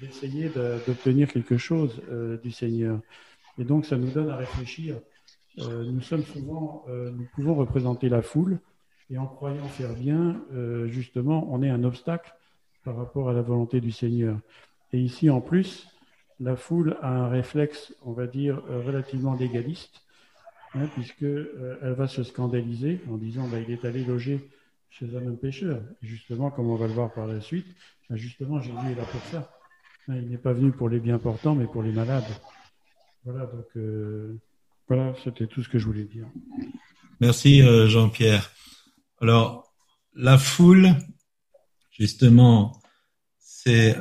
[0.00, 0.50] d'essayer
[0.86, 3.00] d'obtenir quelque chose euh, du Seigneur.
[3.58, 4.96] Et donc, ça nous donne à réfléchir.
[5.58, 8.58] Euh, nous sommes souvent, nous pouvons représenter la foule,
[9.10, 10.40] et en croyant faire bien,
[10.86, 12.34] justement, on est un obstacle
[12.82, 14.38] par rapport à la volonté du Seigneur.
[14.92, 15.86] Et ici, en plus,
[16.40, 20.03] la foule a un réflexe, on va dire, relativement légaliste,
[20.74, 24.48] hein, puisque euh, va se scandaliser en disant, bah, il est allé loger
[24.90, 25.82] chez un homme pécheur.
[26.02, 27.66] Et justement, comme on va le voir par la suite,
[28.08, 29.50] bah, justement, Jésus est là pour ça.
[30.08, 32.24] Hein, il n'est pas venu pour les bien portants, mais pour les malades.
[33.24, 34.36] Voilà, donc euh,
[34.88, 36.26] voilà, c'était tout ce que je voulais dire.
[37.20, 38.50] Merci euh, Jean-Pierre.
[39.20, 39.72] Alors,
[40.14, 40.90] la foule,
[41.90, 42.80] justement,
[43.38, 43.96] c'est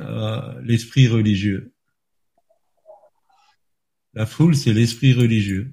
[0.62, 1.74] l'esprit religieux.
[4.14, 5.72] La foule, c'est l'esprit religieux.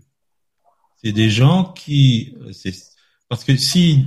[1.03, 2.35] C'est des gens qui,
[3.29, 4.07] parce que si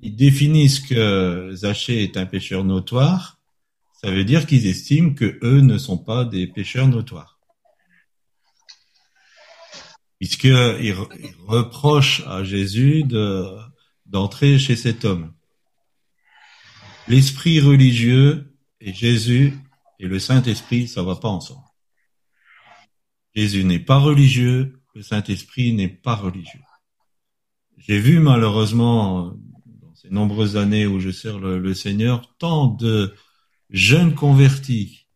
[0.00, 3.38] ils définissent que Zachée est un pécheur notoire,
[4.02, 7.38] ça veut dire qu'ils estiment que eux ne sont pas des pécheurs notoires.
[10.18, 10.96] Puisqu'ils
[11.46, 13.56] reprochent à Jésus de,
[14.06, 15.32] d'entrer chez cet homme.
[17.06, 19.56] L'esprit religieux et Jésus
[20.00, 21.64] et le Saint-Esprit, ça va pas ensemble.
[23.34, 26.64] Jésus n'est pas religieux, le Saint-Esprit n'est pas religieux.
[27.76, 29.32] J'ai vu malheureusement,
[29.80, 33.14] dans ces nombreuses années où je sers le, Seigneur, tant de
[33.70, 35.06] jeunes convertis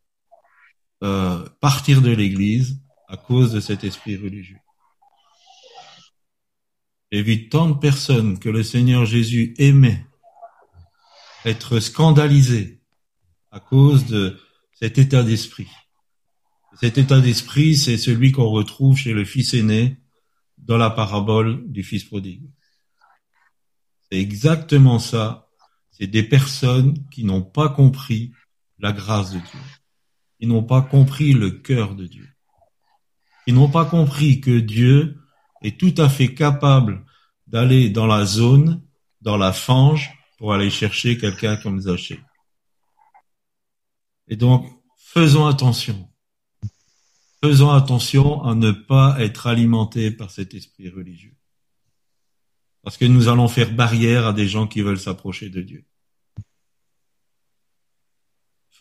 [1.02, 4.60] euh, partir de l'Église à cause de cet esprit religieux.
[7.10, 10.06] J'ai vu tant de personnes que le Seigneur Jésus aimait
[11.44, 12.80] être scandalisées
[13.50, 14.38] à cause de
[14.74, 15.66] cet état d'esprit.
[16.80, 19.98] Cet état d'esprit, c'est celui qu'on retrouve chez le fils aîné
[20.58, 22.50] dans la parabole du fils prodigue.
[24.10, 25.48] C'est exactement ça.
[25.90, 28.32] C'est des personnes qui n'ont pas compris
[28.78, 29.60] la grâce de Dieu.
[30.40, 32.28] Ils n'ont pas compris le cœur de Dieu.
[33.46, 35.20] Ils n'ont pas compris que Dieu
[35.62, 37.04] est tout à fait capable
[37.46, 38.82] d'aller dans la zone,
[39.20, 42.20] dans la fange, pour aller chercher quelqu'un comme Zachée.
[44.28, 46.11] Et donc, faisons attention.
[47.42, 51.34] Faisons attention à ne pas être alimentés par cet esprit religieux.
[52.82, 55.84] Parce que nous allons faire barrière à des gens qui veulent s'approcher de Dieu.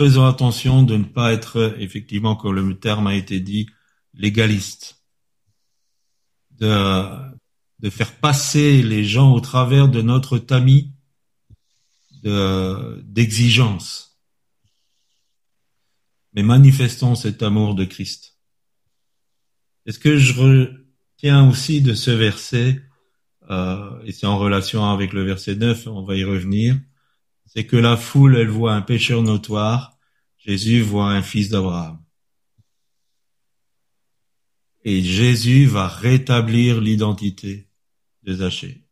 [0.02, 3.68] faisons attention de ne pas être, effectivement, comme le terme a été dit,
[4.16, 5.04] légaliste.
[6.60, 7.08] De,
[7.78, 10.92] de faire passer les gens au travers de notre tamis
[12.24, 14.20] d'exigence.
[16.34, 18.31] Mais manifestons cet amour de Christ.
[19.86, 22.82] Est-ce que je retiens aussi de ce verset,
[23.50, 26.78] euh, et c'est en relation avec le verset 9, on va y revenir,
[27.46, 29.98] c'est que la foule, elle voit un pécheur notoire,
[30.38, 32.00] Jésus voit un fils d'Abraham.
[34.84, 37.68] Et Jésus va rétablir l'identité
[38.24, 38.84] de Zachée.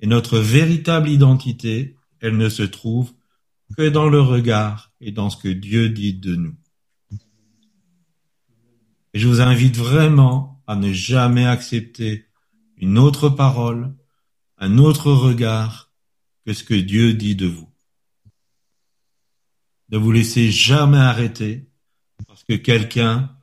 [0.00, 3.12] Et notre véritable identité, elle ne se trouve
[3.76, 6.54] que dans le regard et dans ce que Dieu dit de nous.
[9.26, 12.26] Je vous invite vraiment à ne jamais accepter
[12.76, 13.92] une autre parole,
[14.56, 15.90] un autre regard
[16.44, 17.68] que ce que Dieu dit de vous.
[19.88, 21.68] Ne vous laissez jamais arrêter
[22.28, 23.36] parce que quelqu'un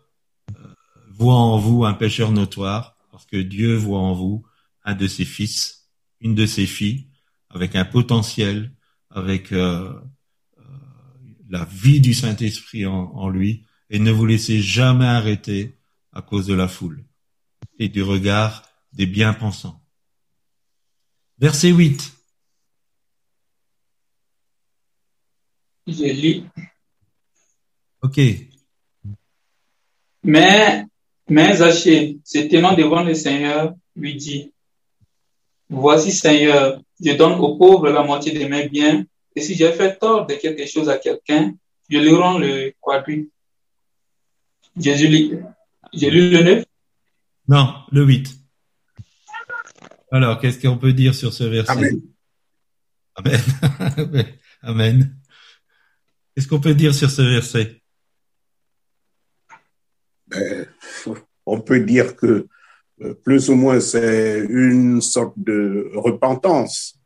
[0.56, 0.74] euh,
[1.12, 4.46] voit en vous un pécheur notoire, parce que Dieu voit en vous
[4.86, 5.90] un de ses fils,
[6.22, 7.10] une de ses filles,
[7.50, 8.74] avec un potentiel,
[9.10, 9.94] avec euh,
[10.60, 10.64] euh,
[11.50, 15.76] la vie du Saint-Esprit en lui, et ne vous laissez jamais arrêter
[16.12, 17.04] à cause de la foule
[17.80, 19.82] et du regard des bien-pensants.
[21.38, 22.14] Verset 8.
[25.88, 26.46] Je lis.
[28.02, 28.20] Ok.
[30.24, 30.86] Mais,
[31.28, 34.54] mais Zachée, se tenant devant le Seigneur, lui dit,
[35.70, 39.98] Voici, Seigneur, je donne aux pauvres la moitié de mes biens, et si j'ai fait
[39.98, 41.54] tort de quelque chose à quelqu'un,
[41.90, 43.30] je lui rends le quadruple.
[44.78, 45.34] Jésus lit.
[45.94, 46.66] J'ai lu le 9
[47.48, 48.36] Non, le 8.
[50.12, 51.72] Alors, qu'est-ce qu'on peut dire sur ce verset?
[51.72, 52.02] Amen.
[53.16, 54.26] Amen.
[54.62, 55.16] Amen.
[56.36, 57.82] Qu'est-ce qu'on peut dire sur ce verset?
[60.28, 60.66] Ben,
[61.46, 62.48] on peut dire que
[63.02, 67.00] euh, plus ou moins c'est une sorte de repentance.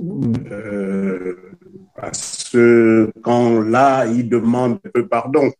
[0.00, 1.36] Euh,
[1.94, 5.52] parce que quand là, il demande un peu pardon.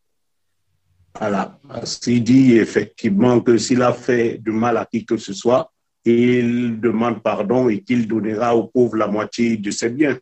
[1.19, 1.57] Voilà.
[1.67, 5.71] Parce qu'il dit effectivement que s'il a fait du mal à qui que ce soit,
[6.05, 10.17] il demande pardon et qu'il donnera aux pauvres la moitié de ses biens.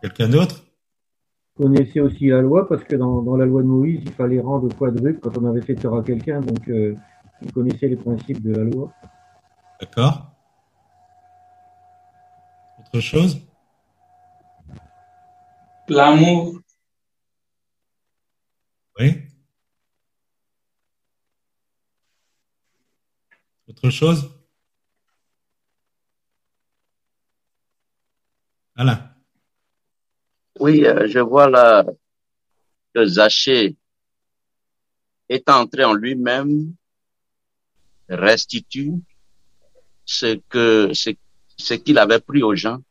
[0.00, 0.64] Quelqu'un d'autre?
[1.56, 4.72] Connaissait aussi la loi parce que dans, dans, la loi de Moïse, il fallait rendre
[4.76, 6.40] quadruple quand on avait fait tort à quelqu'un.
[6.40, 6.94] Donc, euh,
[7.42, 8.92] il connaissait les principes de la loi.
[9.80, 10.30] D'accord.
[12.78, 13.47] Autre chose?
[15.88, 16.60] L'amour.
[18.98, 19.22] Oui.
[23.66, 24.30] Autre chose?
[28.76, 29.14] Alain.
[30.60, 31.84] Oui, euh, je vois là
[32.94, 33.76] que Zachée
[35.28, 36.74] est entré en lui-même,
[38.08, 38.92] restitue
[40.04, 41.10] ce que ce,
[41.56, 42.82] ce qu'il avait pris aux gens.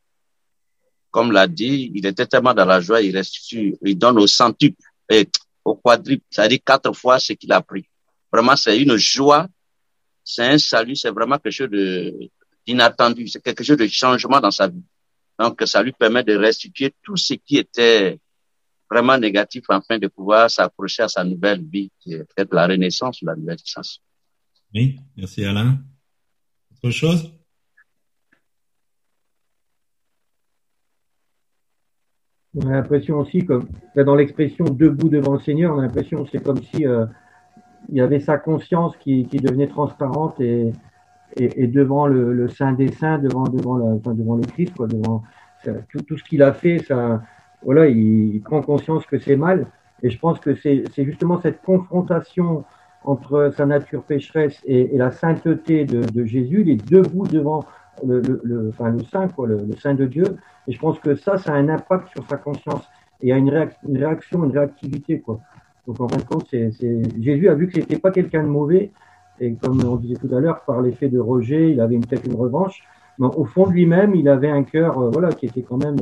[1.18, 4.80] Comme l'a dit, il était tellement dans la joie, il restitue, il donne au centuple
[5.10, 5.28] et
[5.66, 7.90] au quadruple, c'est-à-dire quatre fois ce qu'il a pris.
[8.32, 9.48] Vraiment, c'est une joie,
[10.24, 11.72] c'est un salut, c'est vraiment quelque chose
[12.68, 14.84] d'inattendu, c'est quelque chose de changement dans sa vie.
[15.40, 18.20] Donc, ça lui permet de restituer tout ce qui était
[18.88, 23.24] vraiment négatif afin de pouvoir s'approcher à sa nouvelle vie, qui est peut-être la renaissance
[23.24, 24.04] ou la nouvelle naissance.
[24.72, 25.80] Oui, merci Alain.
[26.84, 27.32] Autre chose?
[32.58, 36.44] On a l'impression aussi, comme dans l'expression debout devant le Seigneur, on a l'impression c'est
[36.44, 37.06] comme si euh,
[37.90, 40.74] il y avait sa conscience qui, qui devenait transparente et,
[41.36, 45.24] et, et devant le, Saint des Saints, devant, devant, la, devant le Christ, quoi, devant
[45.90, 47.22] tout, ce qu'il a fait, ça,
[47.64, 49.68] voilà, il, il prend conscience que c'est mal.
[50.04, 52.64] Et je pense que c'est justement cette confrontation
[53.04, 57.64] entre sa nature pécheresse et, la sainteté de, de, Jésus, il est debout devant
[58.06, 60.26] le, le, le, enfin, le Saint, quoi, le, Saint de Dieu.
[60.68, 62.84] Et je pense que ça, ça a un impact sur sa conscience.
[63.22, 65.20] Et il y a une, réac une réaction, une réactivité.
[65.22, 65.40] Quoi.
[65.88, 68.92] Donc en fin de compte, Jésus a vu que c'était pas quelqu'un de mauvais,
[69.40, 72.36] et comme on disait tout à l'heure, par l'effet de rejet, il avait peut-être une
[72.36, 72.84] revanche.
[73.20, 75.98] Mais au fond de lui-même, il avait un cœur, euh, voilà, qui était quand même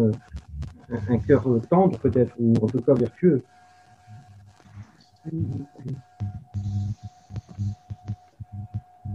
[0.92, 3.44] euh, un cœur tendre peut-être, ou en tout cas vertueux.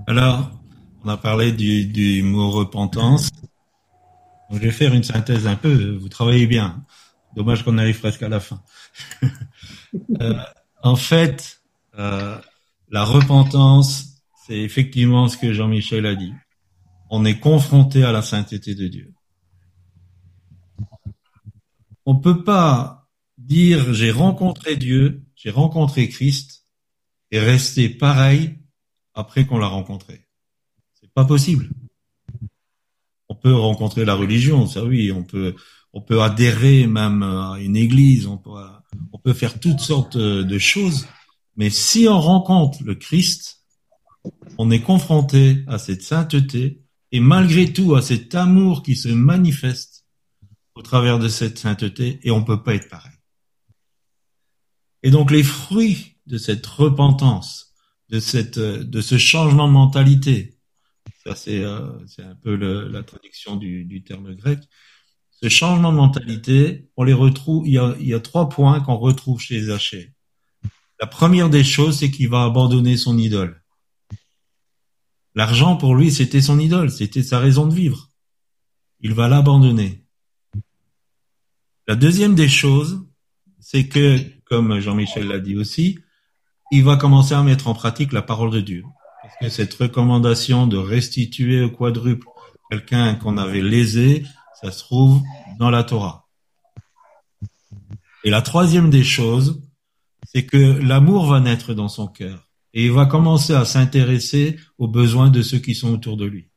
[0.06, 0.50] Alors,
[1.04, 3.30] on a parlé du mot repentance.
[4.50, 5.96] Donc, je vais faire une synthèse un peu.
[5.96, 6.84] Vous travaillez bien.
[7.36, 8.62] Dommage qu'on arrive presque à la fin.
[10.20, 10.34] euh,
[10.82, 11.62] en fait,
[11.98, 12.36] euh,
[12.88, 16.32] la repentance, c'est effectivement ce que Jean-Michel a dit.
[17.10, 19.14] On est confronté à la sainteté de Dieu.
[22.10, 26.66] on peut pas dire j'ai rencontré Dieu, j'ai rencontré Christ
[27.30, 28.58] et rester pareil
[29.14, 30.26] après qu'on l'a rencontré.
[30.94, 31.70] C'est pas possible.
[33.40, 35.54] On peut rencontrer la religion, ça oui, on peut
[35.94, 38.50] on peut adhérer même à une église, on peut
[39.14, 41.06] on peut faire toutes sortes de choses,
[41.56, 43.64] mais si on rencontre le Christ,
[44.58, 46.82] on est confronté à cette sainteté
[47.12, 50.04] et malgré tout à cet amour qui se manifeste
[50.74, 53.16] au travers de cette sainteté et on peut pas être pareil.
[55.02, 57.72] Et donc les fruits de cette repentance,
[58.10, 60.59] de cette, de ce changement de mentalité,
[61.24, 64.58] ça c'est, euh, c'est un peu la traduction du, terme grec.
[65.30, 67.66] Ce changement de mentalité, on les retrouve.
[67.66, 70.14] Il y a, il y a trois points qu'on retrouve chez Zachée.
[71.00, 73.62] La première des choses, c'est qu'il va abandonner son idole.
[75.34, 78.10] L'argent pour lui, c'était son idole, c'était sa raison de vivre.
[79.00, 80.04] Il va l'abandonner.
[81.86, 83.06] La deuxième des choses,
[83.58, 85.98] c'est que, comme Jean-Michel l'a dit aussi,
[86.70, 88.84] il va commencer à mettre en pratique la parole de Dieu.
[89.38, 92.26] Parce que cette recommandation de restituer au quadruple
[92.70, 94.24] quelqu'un qu'on avait lésé,
[94.60, 95.22] ça se trouve
[95.58, 96.28] dans la Torah.
[98.24, 99.62] Et la troisième des choses,
[100.24, 104.88] c'est que l'amour va naître dans son cœur et il va commencer à s'intéresser aux
[104.88, 106.48] besoins de ceux qui sont autour de lui.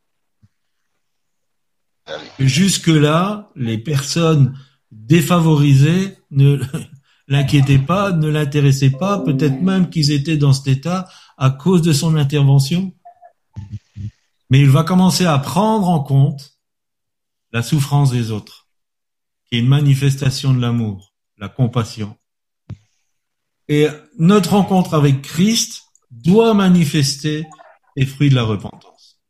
[2.37, 4.57] Jusque-là, les personnes
[4.91, 6.59] défavorisées ne
[7.27, 11.07] l'inquiétaient pas, ne l'intéressaient pas, peut-être même qu'ils étaient dans cet état
[11.37, 12.93] à cause de son intervention.
[14.49, 16.57] Mais il va commencer à prendre en compte
[17.51, 18.67] la souffrance des autres,
[19.45, 22.17] qui est une manifestation de l'amour, la compassion.
[23.67, 27.45] Et notre rencontre avec Christ doit manifester
[27.95, 29.21] les fruits de la repentance.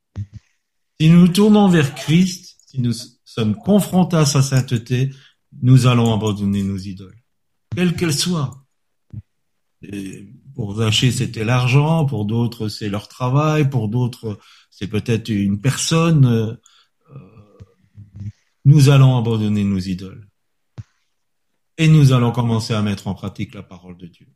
[0.99, 2.93] Si nous nous tournons vers Christ, si nous
[3.26, 5.12] sommes confrontés à sa sainteté,
[5.62, 7.22] nous allons abandonner nos idoles,
[7.76, 8.66] quelles qu'elles soient.
[10.56, 14.39] Pour Zaché, c'était l'argent, pour d'autres, c'est leur travail, pour d'autres,
[14.70, 16.26] c'est peut-être une personne.
[16.26, 16.56] Euh,
[18.66, 20.28] nous allons abandonner nos idoles.
[21.78, 24.28] Et nous allons commencer à mettre en pratique la parole de Dieu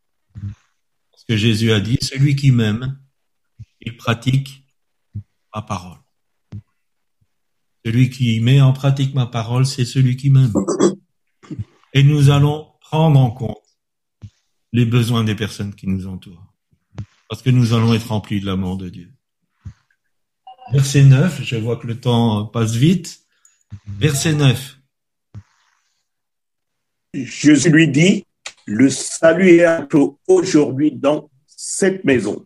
[1.28, 2.98] que Jésus a dit, celui qui m'aime,
[3.82, 4.64] il pratique
[5.54, 6.00] ma parole.
[7.86, 10.54] Celui qui met en pratique ma parole, c'est celui qui m'aime.
[11.94, 13.58] Et nous allons prendre en compte
[14.74, 16.54] les besoins des personnes qui nous entourent.
[17.30, 19.12] Parce que nous allons être remplis de l'amour de Dieu.
[20.72, 23.22] Verset 9, je vois que le temps passe vite.
[23.86, 24.80] Verset 9.
[27.14, 28.26] Jésus lui dit,
[28.66, 29.88] le salut est
[30.28, 32.46] aujourd'hui dans cette maison,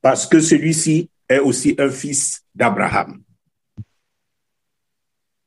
[0.00, 3.22] parce que celui-ci est aussi un fils d'Abraham.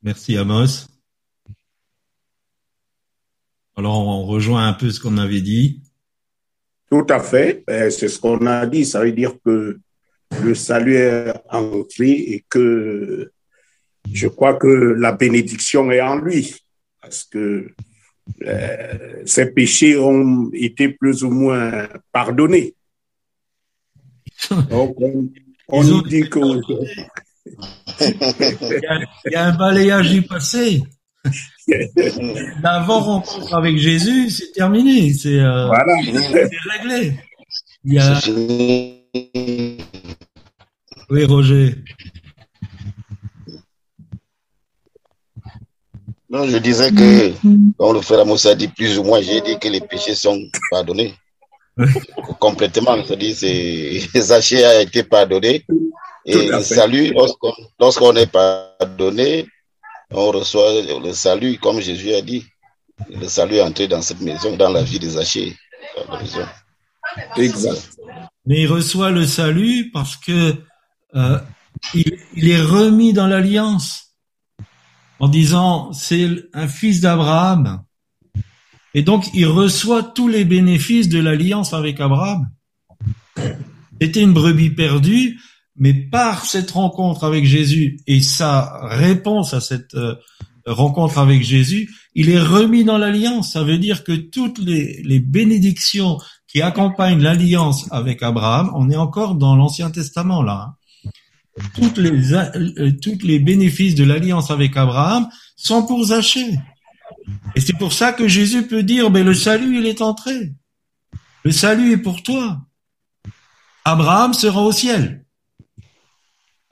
[0.01, 0.87] Merci Amos.
[3.75, 5.81] Alors on rejoint un peu ce qu'on avait dit.
[6.95, 8.85] Tout à fait, ben, c'est ce qu'on a dit.
[8.85, 9.77] Ça veut dire que
[10.41, 13.33] le salut est entré et que
[14.09, 16.55] je crois que la bénédiction est en lui.
[17.01, 17.67] Parce que
[18.43, 22.75] euh, ses péchés ont été plus ou moins pardonnés.
[24.69, 24.95] Donc,
[25.67, 26.39] on, nous dit que...
[27.99, 30.81] il, y a, un balayage du passé.
[32.61, 37.13] D'avant rencontre avec Jésus, c'est terminé, c'est euh, réglé.
[37.83, 38.19] Il y a...
[41.09, 41.75] Oui, Roger.
[46.29, 47.31] Non, je disais que,
[47.77, 50.37] quand le frère Amos a dit plus ou moins, j'ai dit que les péchés sont
[50.71, 51.13] pardonnés.
[52.39, 53.35] Complètement, c'est-à-dire,
[54.15, 55.63] Zachée a été pardonné.
[56.25, 57.13] Et le salut,
[57.79, 59.45] lorsqu'on est pardonné,
[60.11, 62.45] on reçoit le salut, comme Jésus a dit.
[63.09, 65.55] Le salut est entré dans cette maison, dans la vie des Zachée.
[67.37, 67.91] Exact.
[68.45, 70.55] Mais il reçoit le salut parce que
[71.15, 71.39] euh,
[71.93, 74.05] il est remis dans l'alliance
[75.19, 77.83] en disant c'est un fils d'Abraham.
[78.93, 82.49] Et donc il reçoit tous les bénéfices de l'alliance avec Abraham.
[84.01, 85.39] C'était une brebis perdue,
[85.77, 90.15] mais par cette rencontre avec Jésus et sa réponse à cette euh,
[90.65, 93.53] rencontre avec Jésus, il est remis dans l'alliance.
[93.53, 96.17] Ça veut dire que toutes les, bénédictions
[96.47, 100.69] qui accompagnent l'alliance avec Abraham, on est encore dans l'Ancien Testament là.
[100.69, 100.75] Hein
[101.73, 106.59] toutes les, euh, toutes les bénéfices de l'alliance avec Abraham sont pour Zachée.
[107.55, 110.53] Et c'est pour ça que Jésus peut dire, mais le salut, il est entré.
[111.43, 112.61] Le salut est pour toi.
[113.85, 115.24] Abraham sera au ciel.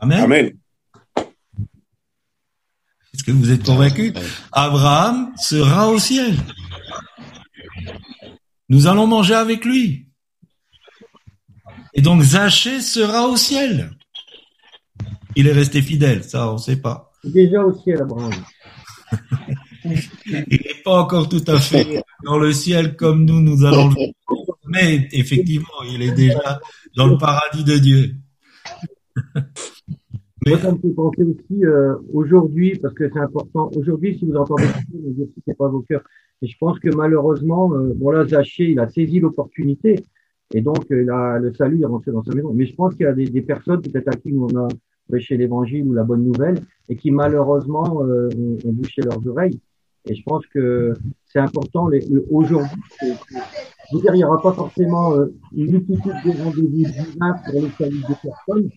[0.03, 0.19] Amen.
[0.19, 0.51] Amen.
[3.13, 4.13] Est-ce que vous êtes convaincu
[4.51, 6.35] Abraham sera au ciel.
[8.67, 10.09] Nous allons manger avec lui.
[11.93, 13.91] Et donc Zachée sera au ciel.
[15.37, 17.13] Il est resté fidèle, ça on ne sait pas.
[17.23, 18.33] Déjà au ciel, Abraham.
[19.85, 23.95] il n'est pas encore tout à fait dans le ciel comme nous, nous allons le
[24.67, 26.59] Mais effectivement, il est déjà
[26.97, 28.15] dans le paradis de Dieu.
[30.45, 33.71] Moi, ça me fait penser aussi euh, aujourd'hui, parce que c'est important.
[33.77, 36.03] Aujourd'hui, si vous entendez, ne sais pas vos cœurs.
[36.43, 39.95] Et je pense que malheureusement, euh, bon là, Zaché, il a saisi l'opportunité
[40.53, 42.51] et donc euh, a, le salut est rentré dans sa maison.
[42.53, 44.67] Mais je pense qu'il y a des, personnes peut-être à qui on a
[45.07, 46.59] prêché l'évangile ou la bonne nouvelle
[46.89, 49.57] et qui malheureusement euh, ont, ont, bouché leurs oreilles.
[50.05, 50.93] Et je pense que
[51.27, 51.89] c'est important
[52.29, 52.77] aujourd'hui.
[53.01, 55.15] Je veux dire, il n'y aura pas forcément
[55.55, 56.83] une multitude de rendez-vous
[57.45, 58.69] pour le salut des personnes.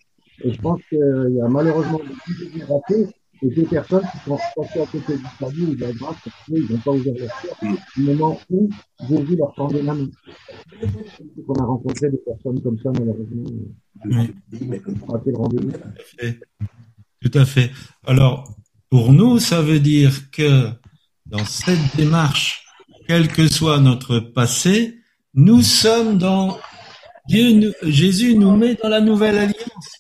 [0.45, 0.99] Et je pense qu'il
[1.37, 2.01] y a malheureusement
[2.55, 3.07] des ratés
[3.43, 6.37] et des personnes qui sont passées à côté du salut ou de la grâce parce
[6.47, 8.68] qu'ils n'ont pas ouvert leur cœur au moment où
[9.09, 10.09] Jésus leur tendait la main.
[11.49, 13.45] On a rencontré des personnes comme ça, malheureusement.
[14.05, 14.30] Oui.
[14.53, 15.72] Le rendez-vous.
[17.20, 17.70] Tout à fait.
[18.07, 18.55] Alors,
[18.91, 20.68] pour nous, ça veut dire que
[21.26, 22.64] dans cette démarche,
[23.09, 24.99] quel que soit notre passé,
[25.34, 26.59] nous sommes dans
[27.28, 29.95] Dieu, nous, Jésus nous met dans la nouvelle alliance.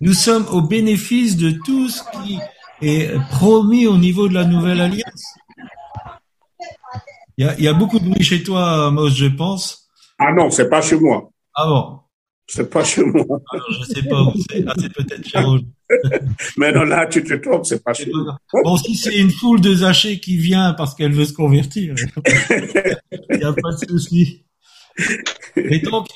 [0.00, 2.38] Nous sommes au bénéfice de tout ce qui
[2.82, 5.34] est promis au niveau de la nouvelle alliance.
[7.36, 9.88] Il y a, il y a beaucoup de bruit chez toi, Mos, je pense.
[10.18, 11.30] Ah non, c'est pas chez moi.
[11.54, 12.00] Ah bon?
[12.46, 13.24] C'est pas chez moi.
[13.50, 14.64] Alors, je sais pas où c'est.
[14.66, 15.64] Ah, c'est peut-être chez Roger.
[16.58, 18.38] Mais non, là, tu te trompes, c'est pas chez moi.
[18.62, 21.94] Bon, si c'est une foule de Zachée qui vient parce qu'elle veut se convertir,
[23.30, 24.44] il n'y a pas de souci.
[25.56, 26.08] Et donc,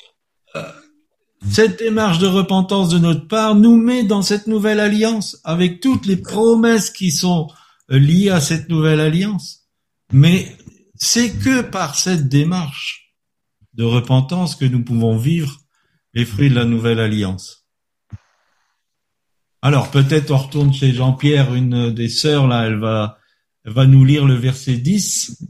[1.51, 6.05] cette démarche de repentance de notre part nous met dans cette nouvelle alliance avec toutes
[6.05, 7.47] les promesses qui sont
[7.89, 9.67] liées à cette nouvelle alliance.
[10.11, 10.55] Mais
[10.95, 13.15] c'est que par cette démarche
[13.73, 15.59] de repentance que nous pouvons vivre
[16.13, 17.67] les fruits de la nouvelle alliance.
[19.61, 23.17] Alors peut-être on retourne chez Jean-Pierre, une des sœurs là, elle va,
[23.65, 25.43] elle va nous lire le verset 10.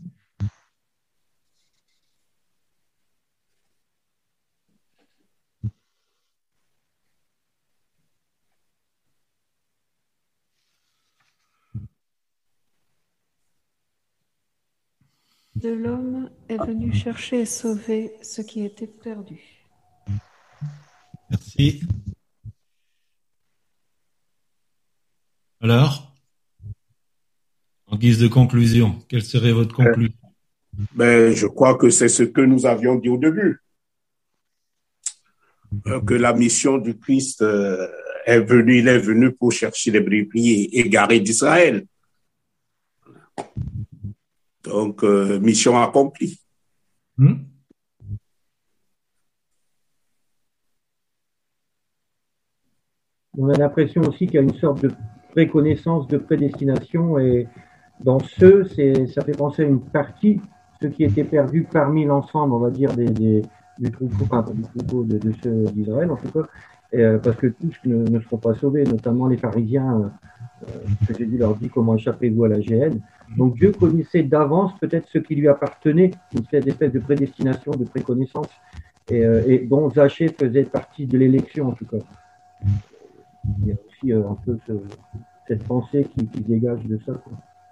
[15.62, 19.66] De l'homme est venu chercher et sauver ce qui était perdu.
[21.30, 21.82] Merci.
[25.62, 26.16] Alors,
[27.88, 30.14] en guise de conclusion, quelle serait votre conclusion?
[30.94, 33.62] ben, Je crois que c'est ce que nous avions dit au début.
[36.08, 37.44] Que la mission du Christ
[38.26, 41.86] est venue, il est venu pour chercher les brebis égarées d'Israël.
[44.70, 46.40] Donc, euh, mission accomplie.
[47.18, 47.34] Hmm?
[53.38, 54.92] On a l'impression aussi qu'il y a une sorte de
[55.32, 57.48] préconnaissance, de prédestination, et
[58.00, 60.42] dans ceux, ça fait penser à une partie,
[60.82, 63.42] ceux qui étaient perdus parmi l'ensemble, on va dire, des, des
[63.80, 66.48] du troupeau, enfin, du troupeau de, de ceux d'Israël, en tout cas,
[66.92, 70.12] et, euh, parce que tous ne, ne, seront pas sauvés, notamment les pharisiens,
[70.64, 70.66] euh,
[71.08, 73.00] que Jésus leur dit comment échappez-vous à la GN.
[73.38, 78.50] Donc Dieu connaissait d'avance peut-être ce qui lui appartenait, une espèce de prédestination, de préconnaissance,
[79.10, 81.98] et, euh, et dont Zachée faisait partie de l'élection en tout cas.
[83.62, 84.74] Il y a aussi euh, un peu ce,
[85.48, 87.14] cette pensée qui, dégage de ça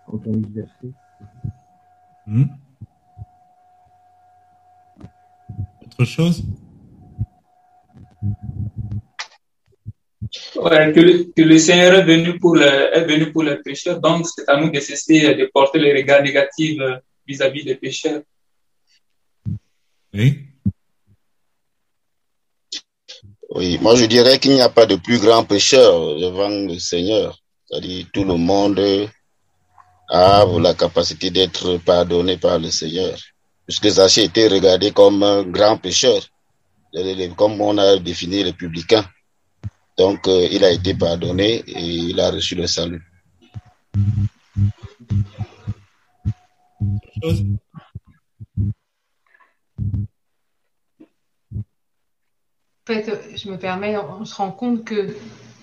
[0.05, 0.91] quand on lit verset.
[2.25, 2.43] Mmh.
[5.85, 6.45] Autre chose?
[10.55, 13.99] Ouais, que, le, que, le, Seigneur est venu pour le, est venu pour les pécheurs,
[13.99, 16.79] donc c'est à nous de cesser de porter les regards négatifs
[17.27, 18.21] vis-à-vis des pécheurs.
[20.13, 20.43] Oui.
[23.51, 27.39] Oui, moi je dirais qu'il n'y a pas de plus grand pécheur devant le Seigneur.
[27.65, 28.79] C'est-à-dire tout le monde
[30.09, 33.17] a la capacité d'être pardonné par le Seigneur.
[33.65, 36.21] Puisque Zachée était regardé comme un grand pécheur,
[37.35, 39.05] comme on a défini les publicains.
[39.97, 43.03] Donc, euh, il a été pardonné et il a reçu le salut.
[52.89, 55.15] En fait, je me permets, on se rend compte que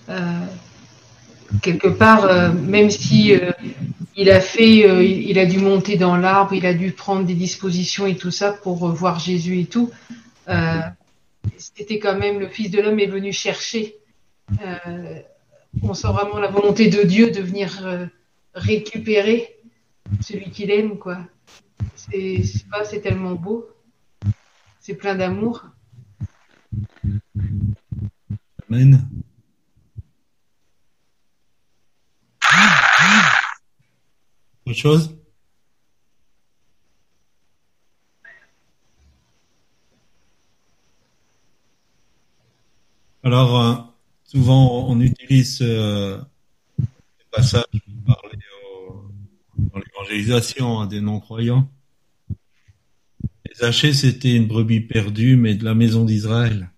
[0.09, 0.47] euh,
[1.62, 3.51] quelque part, euh, même si euh,
[4.16, 8.07] il a fait, il a dû monter dans l'arbre, il a dû prendre des dispositions
[8.07, 9.91] et tout ça pour voir Jésus et tout,
[11.57, 13.97] c'était quand même le Fils de l'homme est venu chercher.
[15.82, 18.11] On sent vraiment la volonté de Dieu de venir
[18.55, 19.57] récupérer
[20.20, 21.18] celui qu'il aime, quoi.
[21.97, 23.68] C'est pas, c'est tellement beau.
[24.80, 25.66] C'est plein d'amour.
[28.70, 29.09] Amen.
[34.66, 35.16] Autre chose?
[43.22, 43.93] Alors, euh,
[44.35, 46.20] souvent, on utilise euh,
[46.78, 48.39] ce passage pour parler
[49.57, 51.70] dans l'évangélisation à des non-croyants.
[53.55, 56.70] Zachée, c'était une brebis perdue, mais de la maison d'Israël.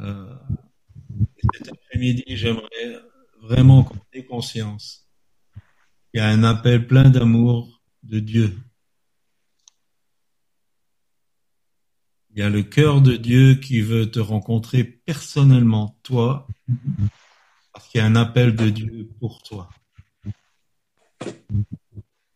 [0.00, 0.34] Euh,
[1.52, 2.96] cet après-midi, j'aimerais
[3.42, 5.06] vraiment qu'on ait conscience
[6.10, 8.56] qu'il y a un appel plein d'amour de Dieu
[12.32, 16.46] Il y a le cœur de Dieu qui veut te rencontrer personnellement, toi,
[17.72, 19.68] parce qu'il y a un appel de Dieu pour toi.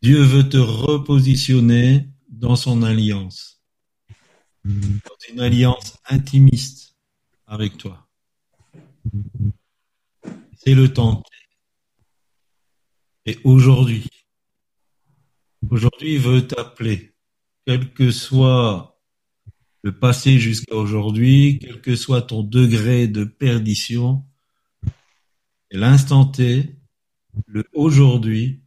[0.02, 3.62] Dieu veut te repositionner dans son alliance,
[4.64, 6.96] dans une alliance intimiste
[7.46, 8.08] avec toi.
[10.56, 11.22] C'est le temps.
[13.26, 14.08] Et aujourd'hui,
[15.70, 17.14] aujourd'hui, il veut t'appeler,
[17.64, 18.93] quel que soit
[19.84, 24.24] le passé jusqu'à aujourd'hui, quel que soit ton degré de perdition,
[25.70, 26.78] et l'instant T,
[27.46, 28.62] le aujourd'hui,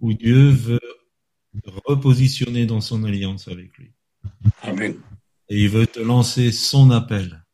[0.00, 0.80] où Dieu veut
[1.62, 3.92] te repositionner dans son alliance avec lui.
[4.62, 4.94] Amen.
[5.50, 7.44] Et il veut te lancer son appel.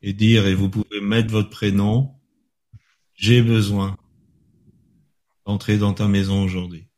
[0.00, 2.14] Et dire, et vous pouvez mettre votre prénom,
[3.12, 3.98] j'ai besoin
[5.44, 6.88] d'entrer dans ta maison aujourd'hui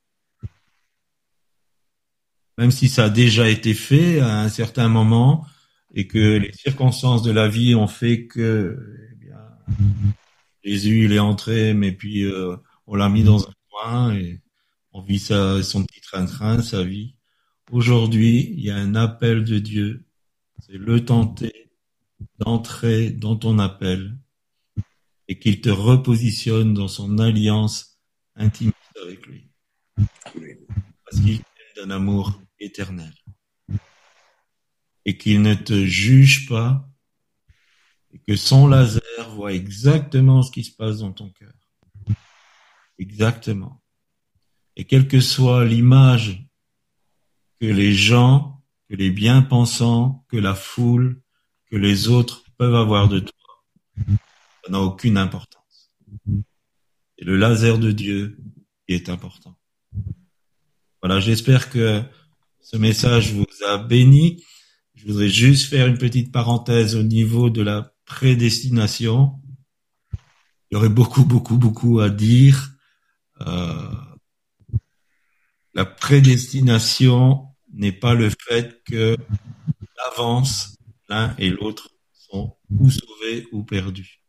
[2.59, 5.47] même si ça a déjà été fait à un certain moment
[5.95, 8.79] et que les circonstances de la vie ont fait que
[9.13, 9.37] eh bien,
[10.65, 14.41] Jésus il est entré, mais puis euh, on l'a mis dans un coin et
[14.93, 17.15] on vit sa, son petit train-train, sa vie.
[17.71, 20.07] Aujourd'hui, il y a un appel de Dieu.
[20.61, 21.71] C'est le tenter
[22.39, 24.17] d'entrer dans ton appel
[25.29, 27.99] et qu'il te repositionne dans son alliance
[28.37, 29.51] intime avec lui.
[31.05, 31.41] Parce qu'il
[31.77, 33.13] d'un amour éternel.
[35.05, 36.89] Et qu'il ne te juge pas
[38.13, 41.53] et que son laser voit exactement ce qui se passe dans ton cœur.
[42.99, 43.83] Exactement.
[44.77, 46.47] Et quelle que soit l'image
[47.61, 51.23] que les gens, que les bien-pensants, que la foule,
[51.67, 53.65] que les autres peuvent avoir de toi,
[54.65, 55.93] ça n'a aucune importance.
[57.19, 58.39] Et le laser de Dieu
[58.89, 59.59] est important.
[61.03, 62.03] Voilà, j'espère que
[62.67, 64.45] ce message vous a béni.
[64.97, 69.41] Je voudrais juste faire une petite parenthèse au niveau de la prédestination.
[70.13, 72.73] Il y aurait beaucoup, beaucoup, beaucoup à dire.
[73.43, 73.89] Euh,
[75.75, 79.17] la prédestination n'est pas le fait que
[79.99, 80.77] l'avance,
[81.09, 84.25] l'un et l'autre sont ou sauvés ou perdus.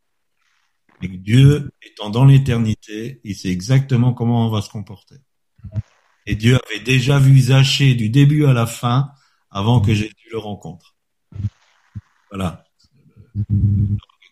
[1.01, 5.15] Et Dieu étant dans l'éternité, il sait exactement comment on va se comporter.
[6.29, 9.11] Et Dieu avait déjà vu Zachée du début à la fin
[9.49, 10.97] avant que Jésus le rencontre.
[12.29, 12.65] Voilà.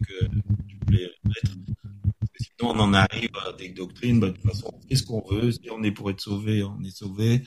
[0.05, 0.27] Que
[2.37, 4.19] sinon, on en arrive à des doctrines.
[4.19, 6.95] Bah, de toute façon, qu'est-ce qu'on veut Si on est pour être sauvé, on est
[6.95, 7.43] sauvé.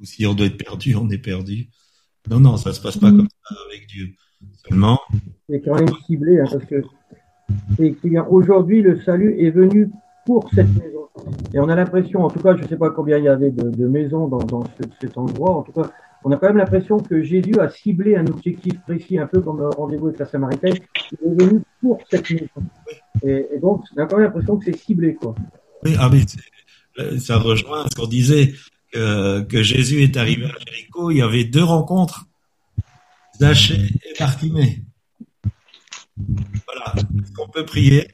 [0.00, 1.70] Ou si on doit être perdu, on est perdu.
[2.28, 4.14] Non, non, ça se passe pas comme ça avec Dieu.
[4.68, 5.00] Seulement.
[5.48, 6.82] C'est quand même ciblé, hein, parce que
[8.28, 9.90] aujourd'hui, le salut est venu
[10.26, 11.01] pour cette maison.
[11.52, 13.50] Et on a l'impression, en tout cas, je ne sais pas combien il y avait
[13.50, 14.64] de, maisons dans, dans
[15.00, 15.90] cet endroit, en tout cas,
[16.24, 19.58] on a quand même l'impression que Jésus a ciblé un objectif précis, un peu comme
[19.58, 20.76] le rendez-vous avec la Samaritaine.
[21.10, 22.48] Il est venu pour cette maison.
[23.24, 25.34] Et, donc, on a quand même l'impression que c'est ciblé, quoi.
[25.84, 28.54] Oui, ah, mais ça rejoint ce qu'on disait,
[28.92, 32.26] que, que, Jésus est arrivé à Jéricho, il y avait deux rencontres,
[33.38, 34.82] Zachée et Bartimée.
[36.16, 36.94] Voilà,
[37.38, 38.06] on peut prier?